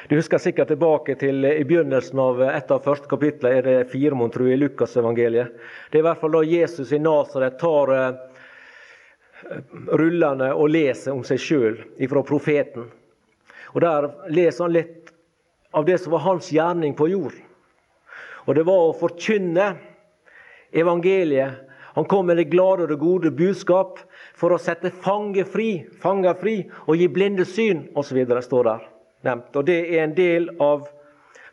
[0.08, 4.14] Du husker sikkert tilbake til i begynnelsen av et av første kapitlene, er det fire,
[4.14, 5.56] mon tro, i Lukasevangeliet.
[5.90, 8.35] Det er i hvert fall da Jesus i Nasaret tar eh,
[9.92, 12.88] rullende og leser om seg sjøl ifra profeten.
[13.74, 15.12] Og Der leser han litt
[15.76, 17.34] av det som var hans gjerning på jord.
[18.46, 19.74] Og Det var å forkynne
[20.72, 21.62] evangeliet.
[21.96, 23.98] Han kom med det glade og det gode budskap
[24.36, 28.20] for å sette fange fri, fanger fri og gi blinde syn osv.
[28.42, 28.84] står der.
[29.54, 30.88] Og Det er en del av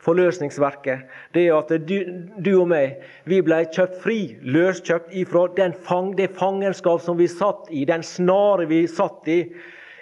[0.04, 1.96] forløsningsverket, det at du,
[2.36, 5.46] du, og meg vi ble kjøpt fri, løskjøpt ifra
[5.82, 9.40] fang, det fangenskap som vi satt i, den snare vi satt i,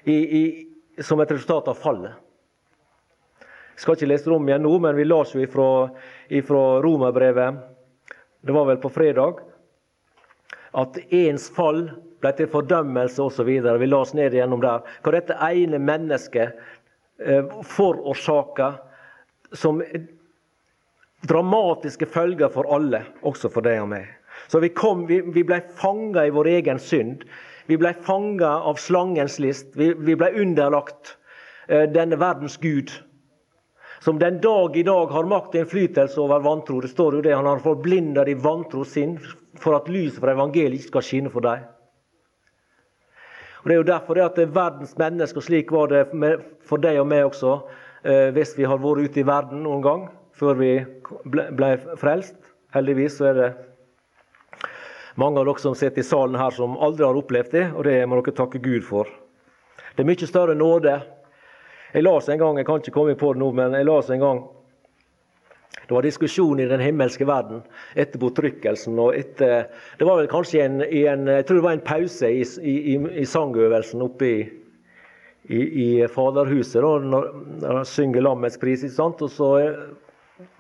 [0.05, 2.13] i, i som et resultat av fallet.
[3.73, 5.89] Jeg skal ikke lese det om igjen nå, men vi las jo ifra,
[6.29, 7.63] ifra Romerbrevet,
[8.43, 9.41] det var vel på fredag,
[10.73, 11.87] at ens fall
[12.23, 13.49] ble til fordømmelse osv.
[13.49, 14.87] Vi las ned igjennom der.
[15.03, 16.57] Hva dette ene mennesket
[17.23, 18.73] eh, forårsaka
[19.53, 19.83] som
[21.29, 24.11] dramatiske følger for alle, også for deg og meg.
[24.51, 27.25] Så vi, kom, vi, vi ble fanga i vår egen synd.
[27.71, 29.71] Vi ble fanga av slangens list.
[29.79, 31.17] Vi, vi ble underlagt
[31.69, 32.91] eh, denne verdens gud.
[34.03, 36.81] Som den dag i dag har makt og innflytelse over vantro.
[36.83, 39.15] Det står jo det, Han har forblinda de vantro sinn
[39.63, 41.63] for at lyset fra evangeliet ikke skal skinne for dem.
[43.63, 46.03] Og Det er jo derfor det at det er verdens mennesker, slik var det
[46.67, 47.61] for deg og meg også,
[48.03, 50.71] hvis vi har vært ute i verden noen gang før vi
[51.31, 51.69] ble,
[52.01, 52.39] frelst.
[52.75, 53.51] Heldigvis så er det
[55.21, 57.99] mange av dere som sitter i salen her som aldri har opplevd det, og det
[58.09, 59.11] må dere takke Gud for.
[59.93, 60.97] Det er mye større nåde.
[61.93, 64.25] Jeg las en gang, jeg kan ikke komme på det nå, men jeg las en
[64.25, 64.43] gang
[65.83, 67.63] det var diskusjon i den himmelske verden
[67.99, 68.99] etter bortrykkelsen.
[68.99, 69.67] og etter,
[69.99, 73.25] Det var vel kanskje en, en, jeg tror det var en pause i, i, i
[73.29, 74.39] sangøvelsen oppe i,
[75.51, 77.29] i, i Faderhuset, da, når,
[77.65, 78.85] han synger Lammets pris.
[78.85, 79.25] Ikke sant?
[79.25, 79.51] Og så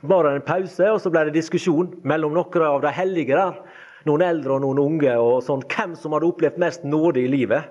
[0.07, 3.61] var det en pause, og så ble det diskusjon mellom noen av de hellige der
[4.09, 7.71] noen eldre og noen unge, og sånn, hvem som hadde opplevd mest nåde i livet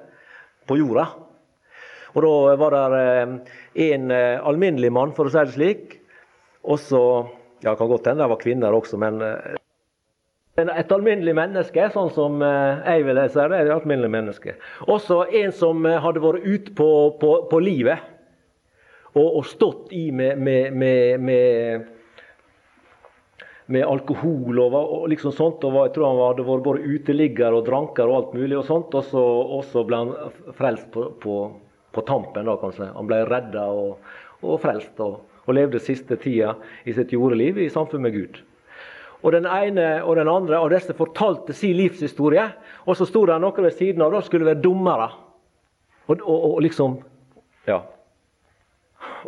[0.69, 1.10] på jorda.
[2.12, 3.36] Og Da var det eh,
[3.88, 5.97] en eh, alminnelig mann, for å si det slik.
[6.67, 7.02] Og så
[7.63, 9.61] ja, kan godt hende det var kvinner også, men eh,
[10.69, 13.58] et alminnelig menneske, sånn som jeg vil si det.
[13.58, 14.56] er et alminnelig menneske.
[14.86, 16.89] Også en som hadde vært ute på,
[17.21, 18.04] på, på livet
[19.13, 21.89] og, og, stått i med, med, med, med
[23.71, 25.63] med alkohol og, og liksom sånt.
[25.63, 28.58] og Jeg tror han hadde vært både uteligger og dranker og alt mulig.
[28.60, 30.13] Og sånt, og så, og ble han
[30.58, 31.38] frelst på, på,
[31.95, 32.50] på, tampen.
[32.50, 32.91] da kanskje.
[32.97, 34.93] Han ble redda og, og frelst.
[35.00, 38.41] Og, og, levde siste tida i sitt jordeliv i samfunn med Gud.
[39.21, 42.47] Og Den ene og den andre av disse fortalte sin livshistorie.
[42.86, 44.13] Og så sto det noen ved siden av.
[44.15, 45.10] Da skulle være dommere.
[46.07, 46.99] Og, og, liksom
[47.67, 47.84] Ja.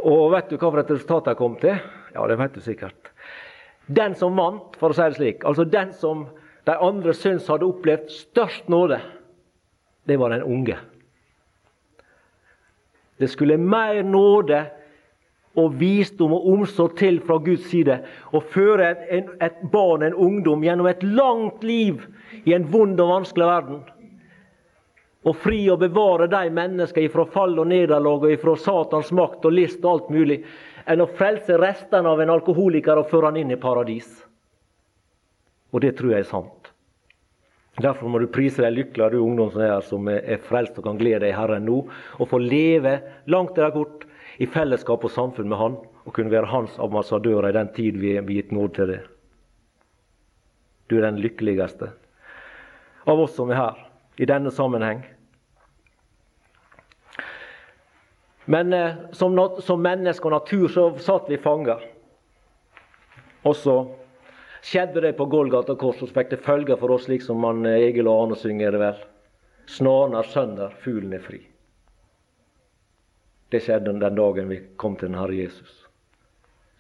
[0.04, 1.78] Og vet du hva for et resultat de kom til?
[2.14, 3.12] Ja, det vet du sikkert.
[3.88, 6.26] Den som vant, for å si det slik, altså den som
[6.66, 9.00] de andre syns hadde opplevd størst nåde,
[10.08, 10.78] det var den unge.
[13.20, 14.64] Det skulle mer nåde
[15.60, 18.00] og visdom og omsorg til fra Guds side
[18.34, 22.02] å føre et, et barn, en ungdom, gjennom et langt liv
[22.44, 23.84] i en vond og vanskelig verden.
[25.24, 29.56] Og fri og bevare de mennesker ifra fall og nederlag og ifra Satans makt og
[29.56, 30.42] list og alt mulig
[30.90, 34.10] enn å frelse restene av en alkoholiker og føre han inn i paradis.
[35.72, 36.74] Og det tror jeg er sant.
[37.82, 40.86] Derfor må du prise deg lykkelig, du ungdom som er her, som er frelst og
[40.86, 41.80] kan glede deg i Herren nå,
[42.20, 43.00] og få leve
[43.32, 44.04] langt eller kort
[44.42, 48.16] i fellesskap og samfunn med Han, og kunne være Hans ambassadører i den tid vi
[48.18, 49.02] er gitt nåde til det.
[50.90, 51.94] Du er den lykkeligste
[53.06, 53.82] av oss som er her
[54.18, 55.04] i denne sammenheng.
[58.46, 61.78] Men eh, som, som menneske og natur så satt vi fanga.
[63.44, 63.78] Og så
[64.64, 67.90] skjedde det på Golgata kors, og fikk det følger for oss, slik som man, eh,
[67.90, 69.02] Egil og Arne synger det vel.
[69.72, 71.40] Snaren er sønder, fuglen er fri.
[73.54, 75.74] Det skjedde den dagen vi kom til den Herre Jesus.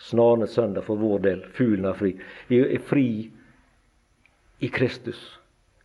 [0.01, 2.15] Snarende søndag for vår del, fuglen er fri.
[2.49, 3.07] Vi er fri
[4.57, 5.19] i Kristus.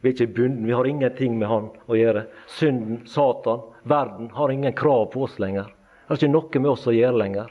[0.00, 2.22] Vi er ikke bunden, vi har ingenting med Han å gjøre.
[2.56, 5.68] Synden, Satan, verden har ingen krav på oss lenger.
[5.68, 7.50] Det har ikke noe med oss å gjøre lenger.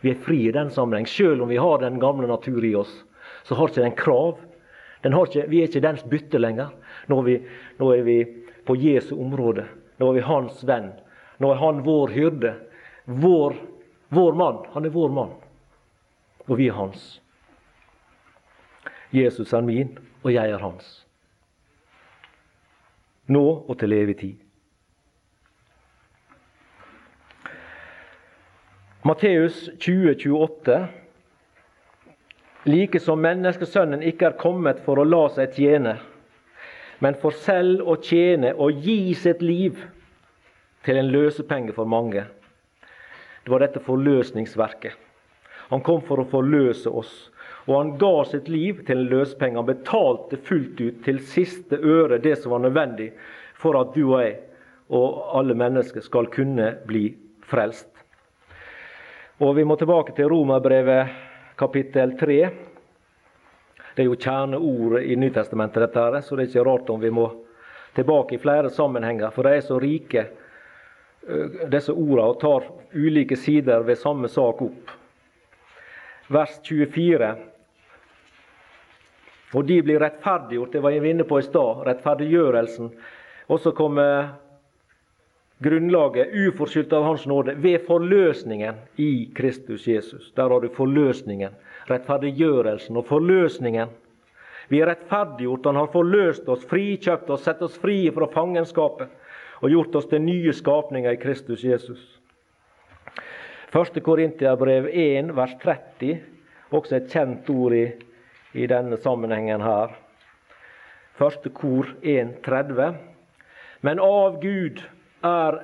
[0.00, 1.08] Vi er fri i den sammenheng.
[1.12, 2.94] Selv om vi har den gamle natur i oss,
[3.44, 4.38] så har ikke den krav.
[5.04, 6.72] Den ikke, vi er ikke dens bytte lenger.
[7.12, 7.36] Nå er, vi,
[7.82, 8.16] nå er vi
[8.64, 9.66] på Jesu område.
[10.00, 10.88] Nå er vi hans venn.
[11.36, 12.54] Nå er han vår hyrde.
[13.08, 13.56] Vår,
[14.12, 14.62] vår mann.
[14.76, 15.34] Han er vår mann.
[16.46, 17.18] Og vi er hans.
[19.12, 20.98] Jesus er min, og jeg er hans
[23.28, 24.36] nå og til evig tid.
[29.04, 30.78] Matteus 20, 28.
[32.68, 35.94] Like som menneskesønnen ikke er kommet for å la seg tjene,
[36.98, 39.78] men for selv å tjene og gi sitt liv
[40.84, 42.26] til en løsepenge for mange.
[43.48, 44.92] Det var dette forløsningsverket.
[45.70, 47.12] Han kom for å forløse oss.
[47.64, 49.56] Og han ga sitt liv til en løsepenge.
[49.56, 53.06] Han betalte fullt ut til siste øre det som var nødvendig
[53.56, 54.34] for at du og jeg
[54.92, 57.06] og alle mennesker skal kunne bli
[57.48, 57.88] frelst.
[59.40, 61.14] Og Vi må tilbake til Romerbrevet
[61.56, 62.36] kapittel 3.
[63.96, 67.14] Det er jo kjerneordet i Nytestamentet, dette her, så det er ikke rart om vi
[67.16, 67.30] må
[67.96, 69.32] tilbake i flere sammenhenger.
[69.32, 70.26] For de er så rike,
[71.68, 72.66] disse ordene, og tar
[72.96, 74.92] ulike sider ved samme sak opp.
[76.32, 77.30] Vers 24.
[79.56, 82.90] Og de blir rettferdiggjort, det var jeg inne på i stad, rettferdiggjørelsen.
[83.48, 84.34] Og så kommer
[85.64, 90.32] grunnlaget, uforskyldt av Hans nåde, ved forløsningen i Kristus Jesus.
[90.36, 91.56] Der har du forløsningen,
[91.88, 93.88] rettferdiggjørelsen og forløsningen.
[94.68, 95.64] Vi er rettferdiggjort.
[95.64, 99.08] Han har forløst oss, frikjøpt oss, sett oss frie fra fangenskapet
[99.60, 102.00] og gjort oss til nye skapninger i Kristus Jesus.
[103.74, 104.02] 1.
[104.04, 106.20] Korintiabrev 1, vers 30,
[106.70, 107.86] også et kjent ord i,
[108.56, 109.96] i denne sammenhengen her.
[111.18, 112.94] Første kor 1, 30.
[113.82, 114.80] Men av Gud
[115.26, 115.60] er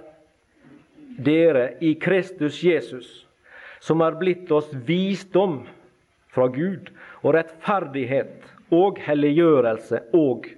[1.17, 3.09] dere i Kristus Jesus,
[3.81, 5.63] som er blitt oss visdom
[6.35, 6.91] fra Gud
[7.23, 8.43] og rettferdighet
[8.75, 10.49] og helliggjørelse og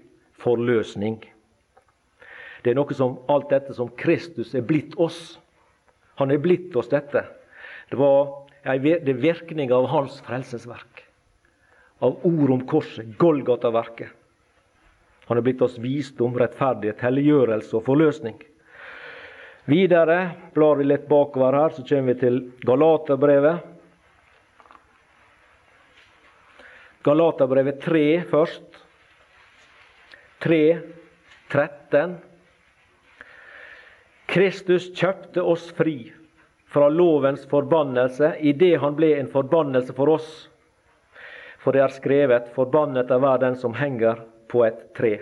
[0.41, 1.21] forløsning.
[2.67, 5.37] Det er noe som alt dette som Kristus er blitt oss.
[6.19, 7.23] Han er blitt oss dette.
[7.87, 11.05] Det var det virkning av hans frelsesverk.
[12.03, 14.11] Av ord om korset, Golgata-verket.
[15.31, 18.43] Han er blitt oss visdom, rettferdighet, helliggjørelse og forløsning.
[19.71, 20.19] Videre
[20.55, 23.75] blar vi litt bakover her, så kommer vi til Galaterbrevet.
[27.07, 28.87] Galaterbrevet 3 først.
[30.43, 30.65] 3,
[31.55, 32.25] 13.
[34.37, 36.11] Kristus kjøpte oss fri
[36.69, 40.27] fra lovens forbannelse idet han ble en forbannelse for oss.
[41.63, 44.19] For det er skrevet:" Forbannet er hver den som henger
[44.53, 45.15] på et tre.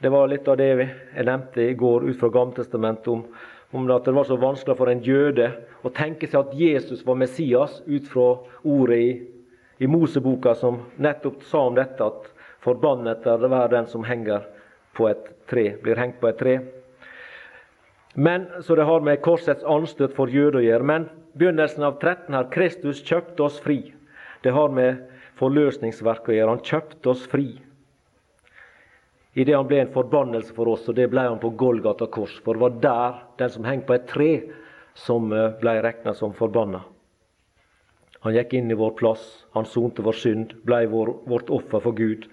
[0.00, 3.26] Det var litt av det jeg nevnte i går ut fra Gammeltestamentet om,
[3.76, 5.50] om at det var så vanskelig for en jøde
[5.84, 8.30] å tenke seg at Jesus var Messias ut fra
[8.64, 9.10] ordet i,
[9.84, 12.32] i Moseboka som nettopp sa om dette, at
[12.64, 14.48] forbannet er hver den som henger
[14.96, 16.56] på et tre, blir hengt på et tre.
[18.14, 20.86] Men, Så det har med korsets anstøt for jøder å gjøre.
[20.86, 23.94] Men begynnelsen av 13 her Kristus kjøpte oss fri.
[24.42, 25.02] Det har med
[25.40, 26.54] forløsningsverket å gjøre.
[26.54, 27.48] Han kjøpte oss fri
[29.34, 32.36] idet han ble en forbannelse for oss, og det ble han på Golgata kors.
[32.44, 34.30] For det var der, den som henger på et tre,
[34.94, 36.84] som eh, ble regna som forbanna.
[38.24, 41.98] Han gikk inn i vår plass, han sonte vår synd, ble vår, vårt offer for
[41.98, 42.28] Gud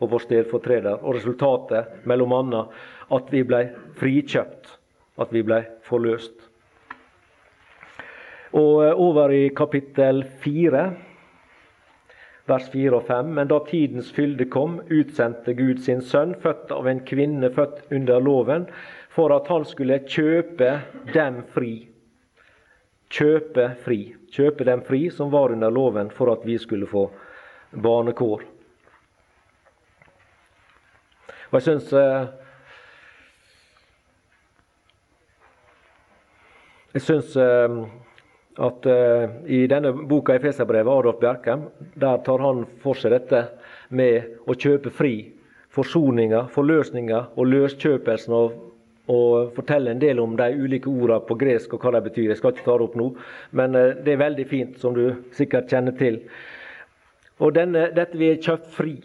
[0.00, 0.98] og vår stedfortreder.
[1.00, 2.74] Og resultatet, mellom annet,
[3.14, 3.62] at vi ble
[4.00, 4.74] frikjøpt,
[5.20, 6.48] at vi ble forløst.
[8.56, 10.88] Og eh, over i kapittel fire
[12.50, 13.34] vers 4 og 5.
[13.38, 18.22] Men da tidens fylde kom, utsendte Gud sin sønn, født av en kvinne født under
[18.22, 18.66] loven,
[19.10, 20.72] for at han skulle kjøpe
[21.14, 21.74] dem fri.
[23.10, 24.00] Kjøpe fri.
[24.30, 27.08] Kjøpe dem fri som var under loven, for at vi skulle få
[27.70, 28.46] barnekår.
[31.50, 32.28] Og jeg syns eh,
[36.90, 37.74] Jeg syns eh,
[38.60, 43.44] at uh, i denne boka i Feserbrevet, Adolf Bjerkem, der tar han for seg dette
[43.94, 45.14] med å kjøpe fri.
[45.70, 48.34] Forsoninga, forløsninga og løskjøpelsen.
[48.34, 48.58] Og,
[49.10, 52.32] og fortelle en del om de ulike ordene på gresk og hva de betyr.
[52.32, 53.08] Jeg skal ikke ta det opp nå,
[53.62, 55.06] men uh, det er veldig fint, som du
[55.38, 56.18] sikkert kjenner til.
[57.38, 58.96] Og denne, dette vi er kjøpt fri.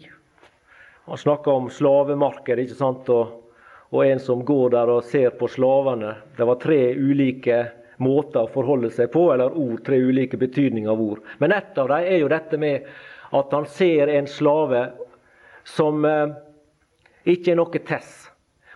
[1.06, 3.14] Han snakker om slavemarked, ikke sant?
[3.14, 3.45] Og,
[3.90, 6.14] og en som går der og ser på slavene.
[6.36, 7.60] Det var tre ulike
[8.02, 11.22] måter å forholde seg på, eller ord, tre ulike betydninger av ord.
[11.38, 12.88] Men ett av dem er jo dette med
[13.36, 14.88] at han ser en slave
[15.66, 16.34] som eh,
[17.26, 18.26] ikke er noe tess,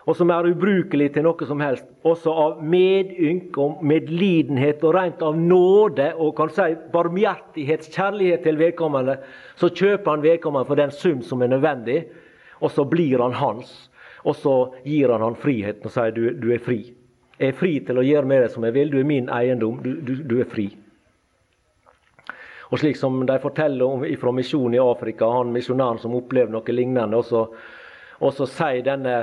[0.09, 1.85] og som er ubrukelig til noe som helst.
[2.07, 9.19] Også av medynk og medlidenhet og rent av nåde og kan si barmhjertighetskjærlighet til vedkommende,
[9.59, 12.01] så kjøper han vedkommende for den sum som er nødvendig,
[12.61, 13.90] og så blir han hans.
[14.23, 14.55] Og så
[14.85, 16.81] gir han han friheten og sier du, du er fri
[17.39, 18.91] Jeg er fri til å gjøre med deg som jeg vil.
[18.93, 19.79] Du er min eiendom.
[19.81, 20.67] Du, du, du er fri.
[22.71, 26.75] Og slik som de forteller om fra misjonen i Afrika, han misjonæren som opplevde noe
[26.75, 27.41] lignende, og så,
[28.21, 29.15] og så sier denne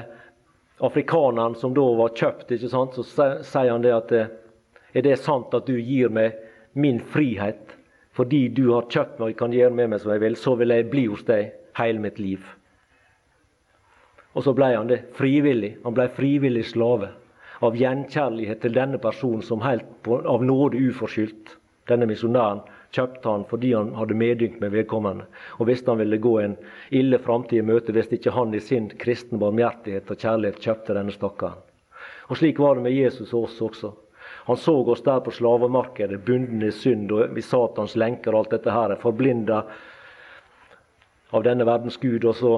[0.84, 5.54] afrikaneren som da var kjøpt, ikke sant, så sier han det at er det sant
[5.56, 6.36] at du gir meg
[6.74, 7.76] min frihet
[8.18, 10.74] fordi du har kjøpt meg og kan gjøre med meg som jeg vil, så vil
[10.74, 12.42] jeg bli hos deg hele mitt liv.
[14.36, 15.76] Og så ble han det frivillig.
[15.84, 17.12] Han ble frivillig slave
[17.64, 21.56] av gjenkjærlighet til denne personen som helt på, av nåde uforskyldt,
[21.90, 22.60] denne misjonæren,
[22.94, 25.26] kjøpte han fordi han hadde medynk med vedkommende.
[25.58, 26.56] Og visste han ville gå en
[26.94, 31.14] ille framtid i møte hvis ikke han i sin kristne barmhjertighet og kjærlighet kjøpte denne
[31.14, 31.64] stakkaren.
[32.28, 33.92] Og slik var det med Jesus og oss også.
[34.48, 38.54] Han så oss der på slavemarkedet, bunden i synd og i Satans lenker og alt
[38.56, 39.62] dette her, forblinda
[41.36, 42.24] av denne verdens Gud.
[42.24, 42.52] Og så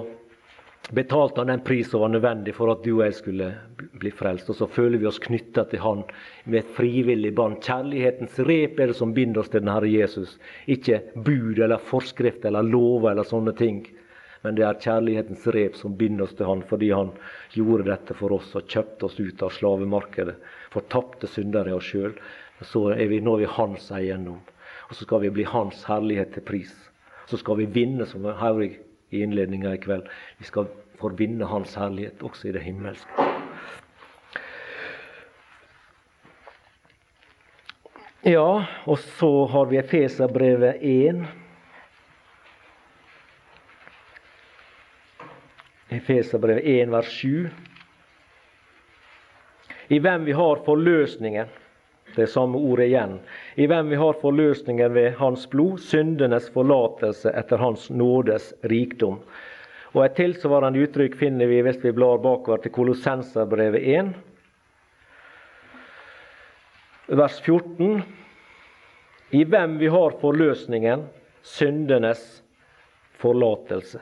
[0.90, 3.50] betalte han den pris som var nødvendig for at du og jeg skulle
[4.00, 4.50] bli frelst.
[4.50, 6.02] Og så føler vi oss knytta til Han
[6.44, 7.60] med et frivillig bånd.
[7.62, 10.38] Kjærlighetens rep er det som binder oss til den Herre Jesus.
[10.66, 13.86] Ikke bud eller forskrift eller lover eller sånne ting.
[14.42, 17.10] men det er kjærlighetens rep som binder oss til Han, fordi Han
[17.52, 20.36] gjorde dette for oss og kjøpte oss ut av slavemarkedet.
[20.72, 22.14] Fortapte syndere i oss sjøl.
[22.62, 24.40] Så er vi, nå er vi Hans eiendom.
[24.88, 26.72] Og så skal vi bli Hans herlighet til pris.
[27.28, 28.78] Så skal vi vinne, som Haurig
[29.10, 30.08] i innledninga i kveld.
[30.38, 33.28] Vi skal forbinde Hans herlighet også i det himmelske.
[38.24, 41.22] Ja, og så har vi Efeserbrevet 1.
[45.90, 47.48] Efeserbrevet 1, vers 7.
[49.88, 51.48] I hvem vi har forløsningen.
[52.16, 53.18] Det samme ordet igjen.
[53.54, 59.20] I hvem vi har forløsningen ved Hans blod, syndenes forlatelse etter Hans nådes rikdom.
[59.94, 64.12] Og Et tilsvarende uttrykk finner vi hvis vi blar bakover til Kolossenserbrevet 1
[67.10, 68.02] vers 14.
[69.30, 71.04] I hvem vi har forløsningen,
[71.42, 72.42] syndenes
[73.18, 74.00] forlatelse.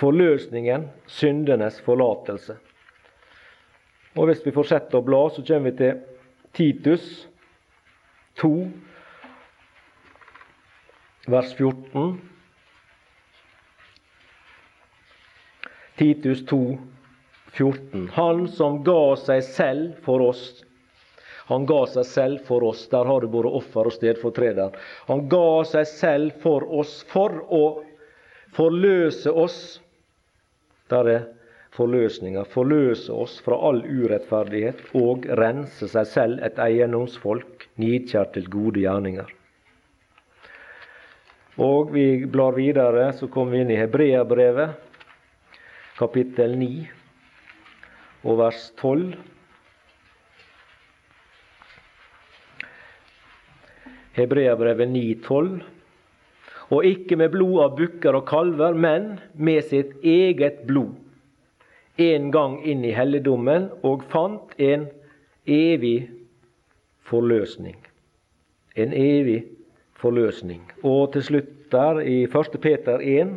[0.00, 2.56] Forløsningen, syndenes forlatelse.
[4.16, 6.00] Og Hvis vi fortsetter å bla, så kommer vi til
[6.52, 7.28] Titus
[8.40, 8.70] 2,
[11.26, 12.20] vers 14.
[16.00, 16.78] Titus 2,
[17.52, 18.08] 14.
[18.14, 20.64] Han som ga seg selv for oss
[21.50, 22.84] han ga seg selv for oss.
[22.92, 24.76] Der har du både offer og stedfortreder.
[25.08, 27.64] Han ga seg selv for oss for å
[28.54, 29.56] forløse oss.
[30.94, 31.24] Der er
[31.76, 32.44] forløsninga.
[32.50, 39.30] Forløse oss fra all urettferdighet og rense seg selv et eiendomsfolk, nidkjær til gode gjerninger.
[41.60, 44.78] Og vi blar videre, så kommer vi inn i Hebreabrevet,
[45.98, 46.70] kapittel 9
[48.24, 49.10] og vers 12.
[54.16, 55.60] Hebreabrevet 9,12.
[56.70, 60.94] Og ikke med blod av bukker og kalver, men med sitt eget blod.
[62.00, 64.86] En gang inn i helligdommen, og fant en
[65.44, 66.08] evig
[67.04, 67.76] forløsning.
[68.76, 69.42] En evig
[70.00, 70.62] forløsning.
[70.82, 72.56] Og til slutt der, i 1.
[72.62, 73.36] Peter 1,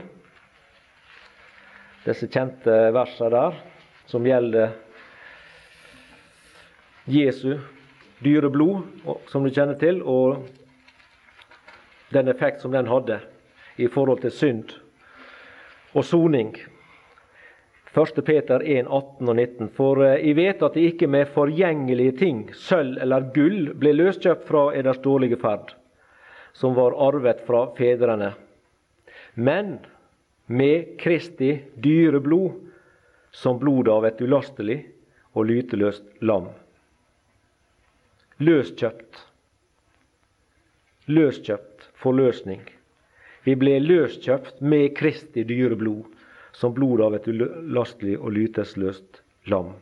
[2.05, 3.59] disse kjente versene der,
[4.07, 4.73] som gjelder
[7.07, 7.57] Jesu
[8.23, 8.83] dyre blod,
[9.27, 10.45] som du kjenner til, og
[12.13, 13.19] den effekt som den hadde
[13.77, 14.77] i forhold til synd
[15.93, 16.55] og soning.
[17.93, 18.25] 1.
[18.25, 19.69] Peter 1, 18 og 19.
[19.77, 24.47] For eh, I vet at det ikke med forgjengelige ting, sølv eller gull, ble løskjøpt
[24.49, 25.75] fra eders dårlige ferd,
[26.57, 28.31] som var arvet fra fedrene,
[29.35, 29.77] men
[30.49, 32.57] med Kristi dyre blod,
[33.33, 34.79] som blodet av et ulastelig
[35.33, 36.49] og lyteløst lam.
[38.41, 39.21] Løskjøpt.
[41.13, 42.61] Løskjøpt forløsning.
[43.45, 46.05] Vi ble løskjøpt med Kristi dyre blod,
[46.53, 49.73] som blod av et ulastelig og lytesløst lam.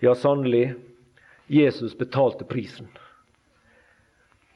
[0.00, 0.74] Ja, sannelig,
[1.46, 2.88] Jesus betalte prisen.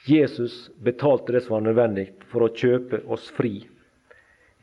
[0.05, 3.64] Jesus betalte det som var nødvendig for å kjøpe oss fri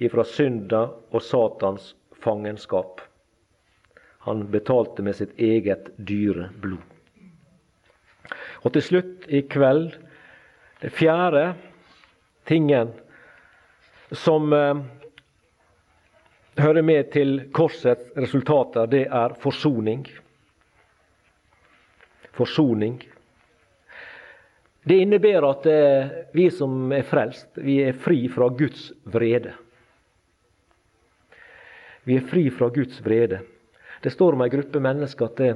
[0.01, 1.91] ifra synda og Satans
[2.23, 3.01] fangenskap.
[4.25, 6.81] Han betalte med sitt eget dyre blod.
[8.61, 9.95] Og til slutt i kveld,
[10.81, 11.55] det fjerde
[12.49, 12.93] tingen
[14.13, 14.81] som eh,
[16.59, 20.05] hører med til korsets resultater, det er forsoning.
[22.35, 22.99] Forsoning.
[24.83, 29.53] Det innebærer at eh, vi som er frelst, vi er fri fra Guds vrede.
[32.03, 33.43] Vi er fri fra Guds vrede.
[34.01, 35.51] Det står om ei gruppe mennesker at det,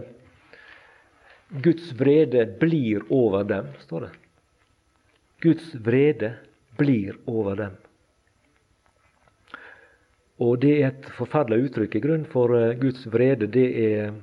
[1.50, 3.68] Guds vrede blir over dem.
[3.80, 4.12] står det.
[5.42, 6.34] Guds vrede
[6.78, 7.76] blir over dem.
[10.44, 14.16] Og det er et forferdelig uttrykk i grunn, for eh, Guds vrede det er,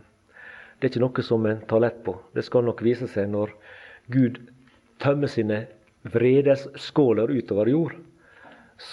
[0.79, 2.19] det er ikke noe som en tar lett på.
[2.37, 3.55] Det skal nok vise seg når
[4.13, 4.41] Gud
[5.01, 5.65] tømmer sine
[6.13, 7.97] vredesskåler utover jord.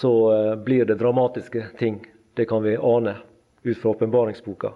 [0.00, 2.00] Så eh, blir det dramatiske ting.
[2.34, 3.18] Det kan vi ane
[3.66, 4.72] ut fra åpenbaringsboka.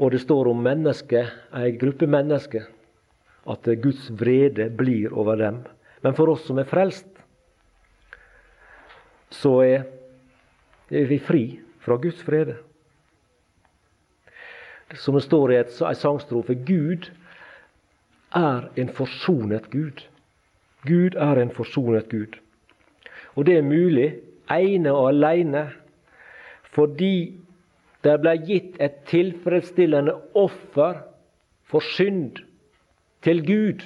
[0.00, 2.64] Og det står om mennesker, ei gruppe mennesker,
[3.46, 5.62] at Guds vrede blir over dem.
[6.00, 7.06] Men for oss som er frelst,
[9.30, 9.84] så er,
[10.90, 11.44] er vi fri
[11.80, 12.56] fra Guds frede.
[14.94, 17.10] Som det står i et, en sangstrofe Gud
[18.34, 20.02] er en forsonet Gud.
[20.86, 22.38] Gud er en forsonet Gud.
[23.34, 24.14] Og det er mulig
[24.50, 25.68] ene og alene
[26.70, 27.38] fordi
[28.04, 31.02] det ble gitt et tilfredsstillende offer
[31.70, 32.38] for synd
[33.22, 33.82] til Gud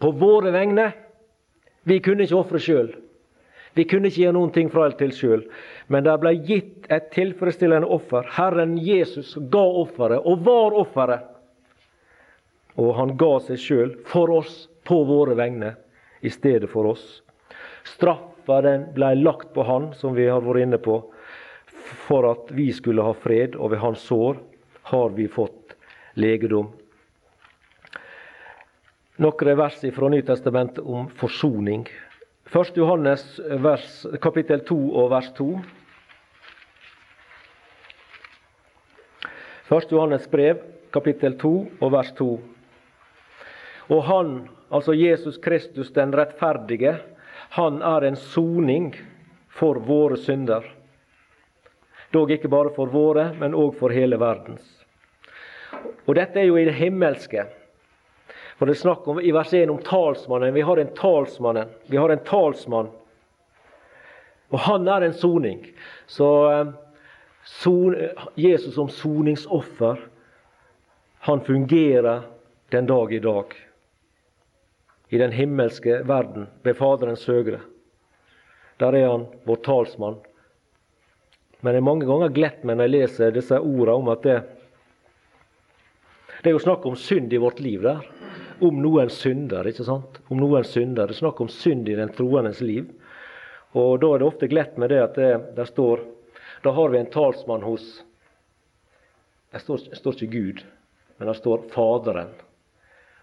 [0.00, 0.92] på våre vegne.
[1.84, 2.92] Vi kunne ikke ofre sjøl.
[3.74, 5.40] Vi kunne ikke gjøre noen ting fra eller til sjøl,
[5.90, 8.26] men det ble gitt et tilfredsstillende offer.
[8.36, 11.30] Herren Jesus ga offeret, og var offeret.
[12.78, 15.72] Og han ga seg sjøl for oss, på våre vegne,
[16.20, 17.22] i stedet for oss.
[17.88, 20.98] Straffa den ble lagt på han, som vi har vært inne på,
[22.06, 24.38] for at vi skulle ha fred, og ved hans sår
[24.92, 25.74] har vi fått
[26.20, 26.70] legedom.
[29.22, 31.86] Noen vers fra Nytestamentet om forsoning.
[32.52, 32.76] 1.
[32.76, 35.46] Johannes vers, kapittel 2 og vers 2.
[39.72, 39.94] 1.
[39.96, 40.60] Johannes brev,
[40.92, 42.28] kapittel 2 og vers 2.
[43.96, 44.34] Og han,
[44.68, 46.98] altså Jesus Kristus den rettferdige,
[47.56, 48.92] han er en soning
[49.48, 50.68] for våre synder.
[52.12, 54.68] Dog ikke bare for våre, men òg for hele verdens.
[56.04, 57.48] Og dette er jo i det himmelske.
[58.54, 60.54] For det er snakk om i vers 1 om talsmannen.
[60.54, 61.72] Vi har en talsmannen.
[61.90, 62.90] Vi har en talsmann.
[64.54, 65.64] Og han er en soning.
[66.06, 66.68] Så eh,
[67.44, 67.96] son,
[68.38, 69.98] Jesus som soningsoffer,
[71.26, 72.28] han fungerer
[72.70, 73.56] den dag i dag.
[75.08, 77.60] I den himmelske verden, ved Faderens høgre.
[78.78, 80.20] Der er han vår talsmann.
[81.60, 84.40] Men jeg har mange ganger glett meg når jeg leser disse ordene om at det,
[86.42, 88.04] det er jo snakk om synd i vårt liv der
[88.60, 89.66] om noen synder.
[89.66, 90.20] ikke sant?
[90.28, 91.08] Om noen synder.
[91.08, 92.90] Det er snakk om synd i den troendes liv.
[93.74, 96.00] Og Da er det ofte glett med det at det, der står
[96.62, 98.04] Da har vi en talsmann hos
[99.52, 100.64] Det står, står ikke Gud,
[101.16, 102.30] men det står Faderen.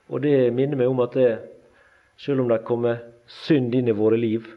[0.08, 1.40] Og det minner meg om at det,
[2.16, 4.48] selv om det kommer synd inn i våre liv,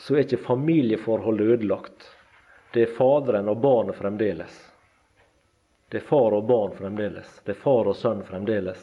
[0.00, 2.10] så er ikke familieforholdet ødelagt.
[2.74, 4.69] Det er Faderen og barnet fremdeles.
[5.90, 7.30] Det er far og barn fremdeles.
[7.44, 8.78] Det er far og sønn fremdeles.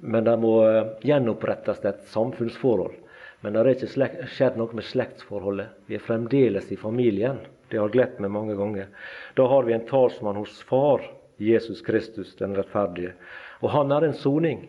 [0.00, 2.94] Men det må eh, gjenopprettes et samfunnsforhold.
[3.42, 5.76] Men det har ikke skjedd noe med slektsforholdet.
[5.86, 7.42] Vi er fremdeles i familien.
[7.68, 8.88] Det har glett meg mange ganger.
[9.36, 11.04] Da har vi en talsmann hos Far,
[11.36, 13.12] Jesus Kristus den rettferdige.
[13.60, 14.64] Og han er en soning.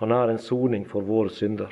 [0.00, 1.68] Han er en soning for våre synder.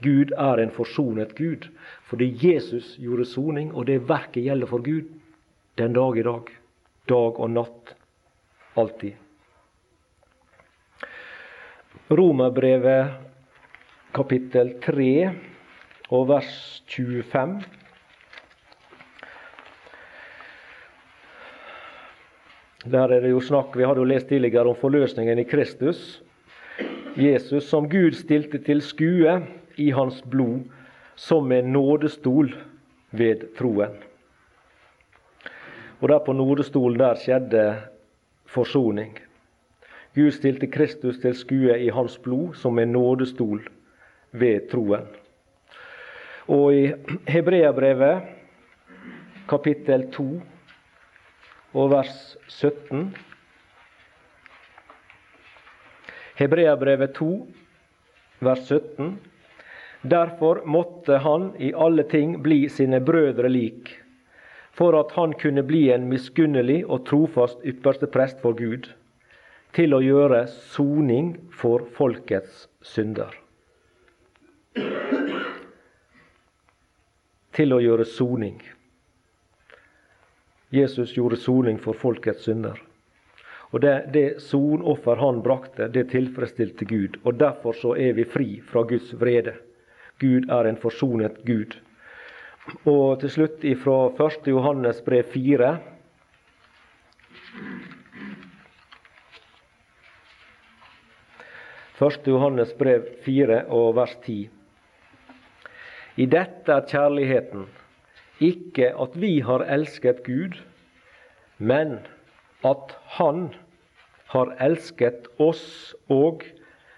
[0.00, 1.68] Gud er en forsonet Gud,
[2.08, 5.12] fordi Jesus gjorde soning, og det verket gjelder for Gud
[5.76, 6.56] den dag i dag
[7.08, 7.94] dag og natt,
[8.76, 9.14] alltid.
[12.10, 13.16] Romerbrevet
[14.14, 15.10] kapittel 3
[16.14, 16.52] og vers
[16.86, 17.56] 25.
[22.86, 26.22] Der er det jo snakk, Vi hadde jo lest tidligere om forløsningen i Kristus.
[27.16, 29.40] Jesus som Gud stilte til skue
[29.76, 30.68] i hans blod
[31.16, 32.52] som en nådestol
[33.10, 33.96] ved troen.
[36.00, 37.62] Og der på nordestolen der skjedde
[38.46, 39.16] forsoning.
[40.16, 43.62] Gud stilte Kristus til skue i hans blod som en nådestol
[44.32, 45.08] ved troen.
[46.48, 46.84] Og i
[47.28, 48.22] Hebreabrevet
[49.48, 50.26] kapittel 2
[51.74, 53.16] og vers 17
[56.36, 57.30] Hebreabrevet 2
[58.40, 59.18] vers 17
[60.06, 63.90] Derfor måtte han i alle ting bli sine brødre lik
[64.76, 68.90] for at han kunne bli en miskunnelig og trofast ypperste prest for Gud,
[69.76, 73.32] til å gjøre soning for folkets synder.
[77.56, 78.58] Til å gjøre soning.
[80.76, 82.76] Jesus gjorde soning for folkets synder.
[83.72, 87.16] Og Det, det sonoffer han brakte, det tilfredsstilte Gud.
[87.24, 89.56] Og Derfor så er vi fri fra Guds vrede.
[90.20, 91.76] Gud er en forsonet Gud.
[92.66, 94.48] Og til slutt ifra 1.
[94.50, 95.68] Johannes brev 4.
[101.96, 104.50] Første Johannes brev 4 og vers 10.
[106.16, 107.68] I dette er kjærligheten,
[108.42, 110.58] ikke at vi har elsket Gud,
[111.58, 112.00] men
[112.66, 113.48] at Han
[114.34, 116.42] har elsket oss og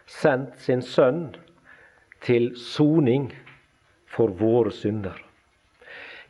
[0.07, 1.35] sendt sin Sønn
[2.25, 3.35] til soning
[4.09, 5.28] for våre synder.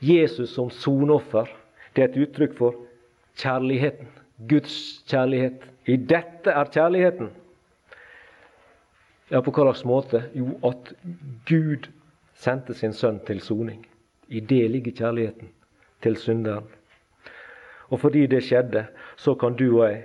[0.00, 1.48] Jesus som sonoffer,
[1.96, 2.74] det er et uttrykk for
[3.38, 4.08] kjærligheten.
[4.48, 5.64] Guds kjærlighet.
[5.86, 7.30] I dette er kjærligheten.
[9.30, 10.22] Ja, på hva slags måte?
[10.34, 10.92] Jo, at
[11.48, 11.88] Gud
[12.38, 13.82] sendte sin sønn til soning.
[14.28, 15.50] I det ligger kjærligheten
[16.02, 16.68] til synderen.
[17.88, 18.86] Og fordi det skjedde,
[19.16, 20.04] så kan du og jeg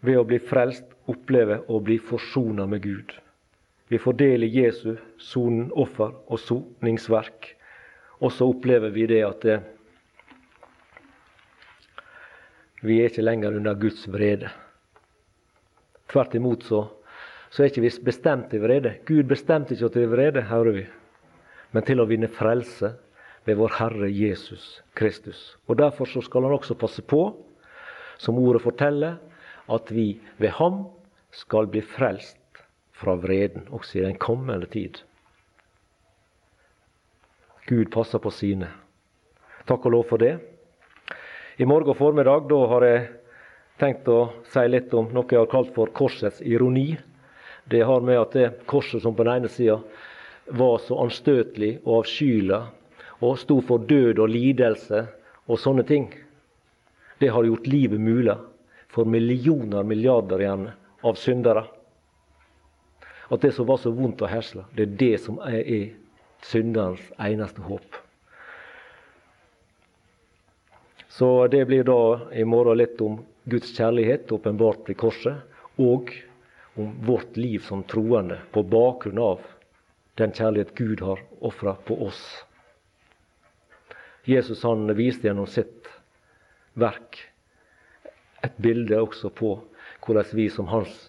[0.00, 3.12] ved å bli frelst oppleve å bli forsona med Gud.
[3.90, 7.48] Vi får del i Jesu sonoffer og soningsverk.
[8.22, 9.56] Og så opplever vi det at det,
[12.86, 14.48] vi er ikke lenger under Guds vrede.
[16.08, 16.84] Tvert imot så,
[17.50, 18.94] så er ikke vi bestemt til vrede.
[19.08, 20.86] Gud bestemte ikke til vrede, hører vi,
[21.74, 22.94] men til å vinne frelse
[23.48, 25.56] ved vår Herre Jesus Kristus.
[25.66, 27.24] Og Derfor så skal han også passe på,
[28.22, 29.18] som ordet forteller,
[29.66, 30.84] at vi ved ham
[31.34, 32.39] skal bli frelst
[33.00, 35.00] fra vreden, også i den kommende tid.
[37.66, 38.68] Gud passer på sine.
[39.68, 40.36] Takk og lov for det.
[41.60, 43.06] I morgen formiddag da har jeg
[43.80, 44.20] tenkt å
[44.52, 46.98] si litt om noe jeg har kalt for korsets ironi.
[47.70, 49.78] Det har med at det korset som på den ene sida
[50.50, 52.60] var så anstøtelig og avskyelig
[53.20, 55.04] og sto for død og lidelse
[55.50, 56.08] og sånne ting,
[57.20, 58.36] det har gjort livet mulig
[58.90, 60.68] for millioner, milliarder igjen
[61.04, 61.66] av syndere.
[63.30, 67.04] At det som var så vondt og hersla, det er det som er, er synderens
[67.20, 67.98] eneste håp.
[71.10, 72.02] Så det blir da
[72.34, 73.20] i morgen litt om
[73.50, 75.42] Guds kjærlighet åpenbart i korset,
[75.78, 76.10] og
[76.80, 79.42] om vårt liv som troende på bakgrunn av
[80.20, 82.22] den kjærlighet Gud har ofra på oss.
[84.24, 85.88] Jesus han viste gjennom sitt
[86.78, 87.18] verk
[88.44, 89.54] et bilde også på
[90.04, 91.08] hvordan vi som hans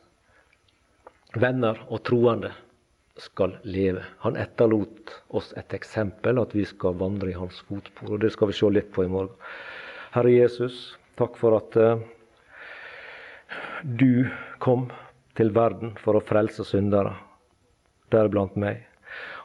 [1.39, 2.51] venner og troende
[3.21, 4.03] skal leve.
[4.23, 8.15] Han etterlot oss et eksempel, at vi skal vandre i hans fotspor.
[8.15, 9.33] og Det skal vi se litt på i morgen.
[10.15, 12.01] Herre Jesus, takk for at uh,
[13.83, 14.27] du
[14.59, 14.89] kom
[15.37, 17.13] til verden for å frelse syndere,
[18.11, 18.83] deriblant meg.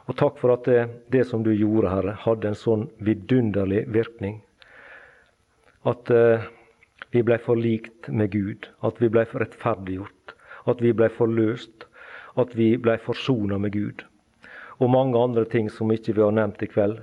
[0.07, 0.81] Og takk for at det,
[1.11, 4.41] det, som du gjorde, Herre, hadde en sånn vidunderlig virkning.
[5.87, 6.47] At uh,
[7.11, 10.36] vi ble forlikt med Gud, at vi ble rettferdiggjort,
[10.67, 11.87] at vi ble forløst,
[12.37, 14.03] at vi ble forsona med Gud.
[14.77, 16.99] Og mange andre ting som ikke vi har nevnt i kveld,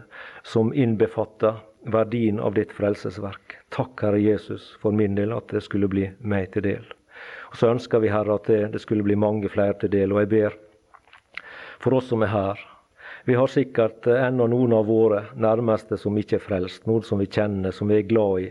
[0.47, 1.59] som innbefatter
[1.91, 3.59] verdien av ditt frelsesverk.
[3.75, 6.87] Takk, Herre Jesus, for min del, at det skulle bli meg til del.
[7.51, 10.15] Og Så ønsker vi, Herre, at det, det skulle bli mange flere til del.
[10.15, 10.57] Og jeg ber
[11.83, 12.63] for oss som er her.
[13.25, 16.87] Vi har sikkert ennå noen av våre nærmeste som ikke er frelst.
[16.87, 18.49] Noen som vi kjenner, som vi er glad i.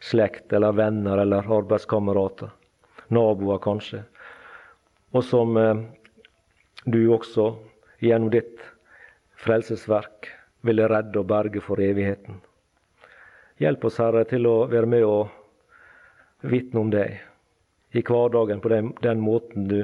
[0.00, 2.50] Slekt eller venner eller arbeidskamerater.
[3.10, 4.04] Naboer, kanskje.
[5.12, 5.82] Og som eh,
[6.84, 7.52] du også
[8.00, 8.62] gjennom ditt
[9.40, 10.30] frelsesverk
[10.66, 12.40] ville redde og berge for evigheten.
[13.60, 17.18] Hjelp oss, Herre, til å være med og vitne om deg
[17.92, 19.82] i hverdagen på den, den måten du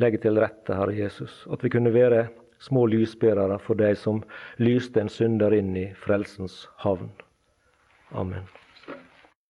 [0.00, 1.42] legger til rette, Herre Jesus.
[1.52, 2.28] At vi kunne være
[2.64, 4.22] små lysbærere for deg som
[4.62, 7.10] lyste en synder inn i frelsens havn.
[8.14, 8.46] Amen.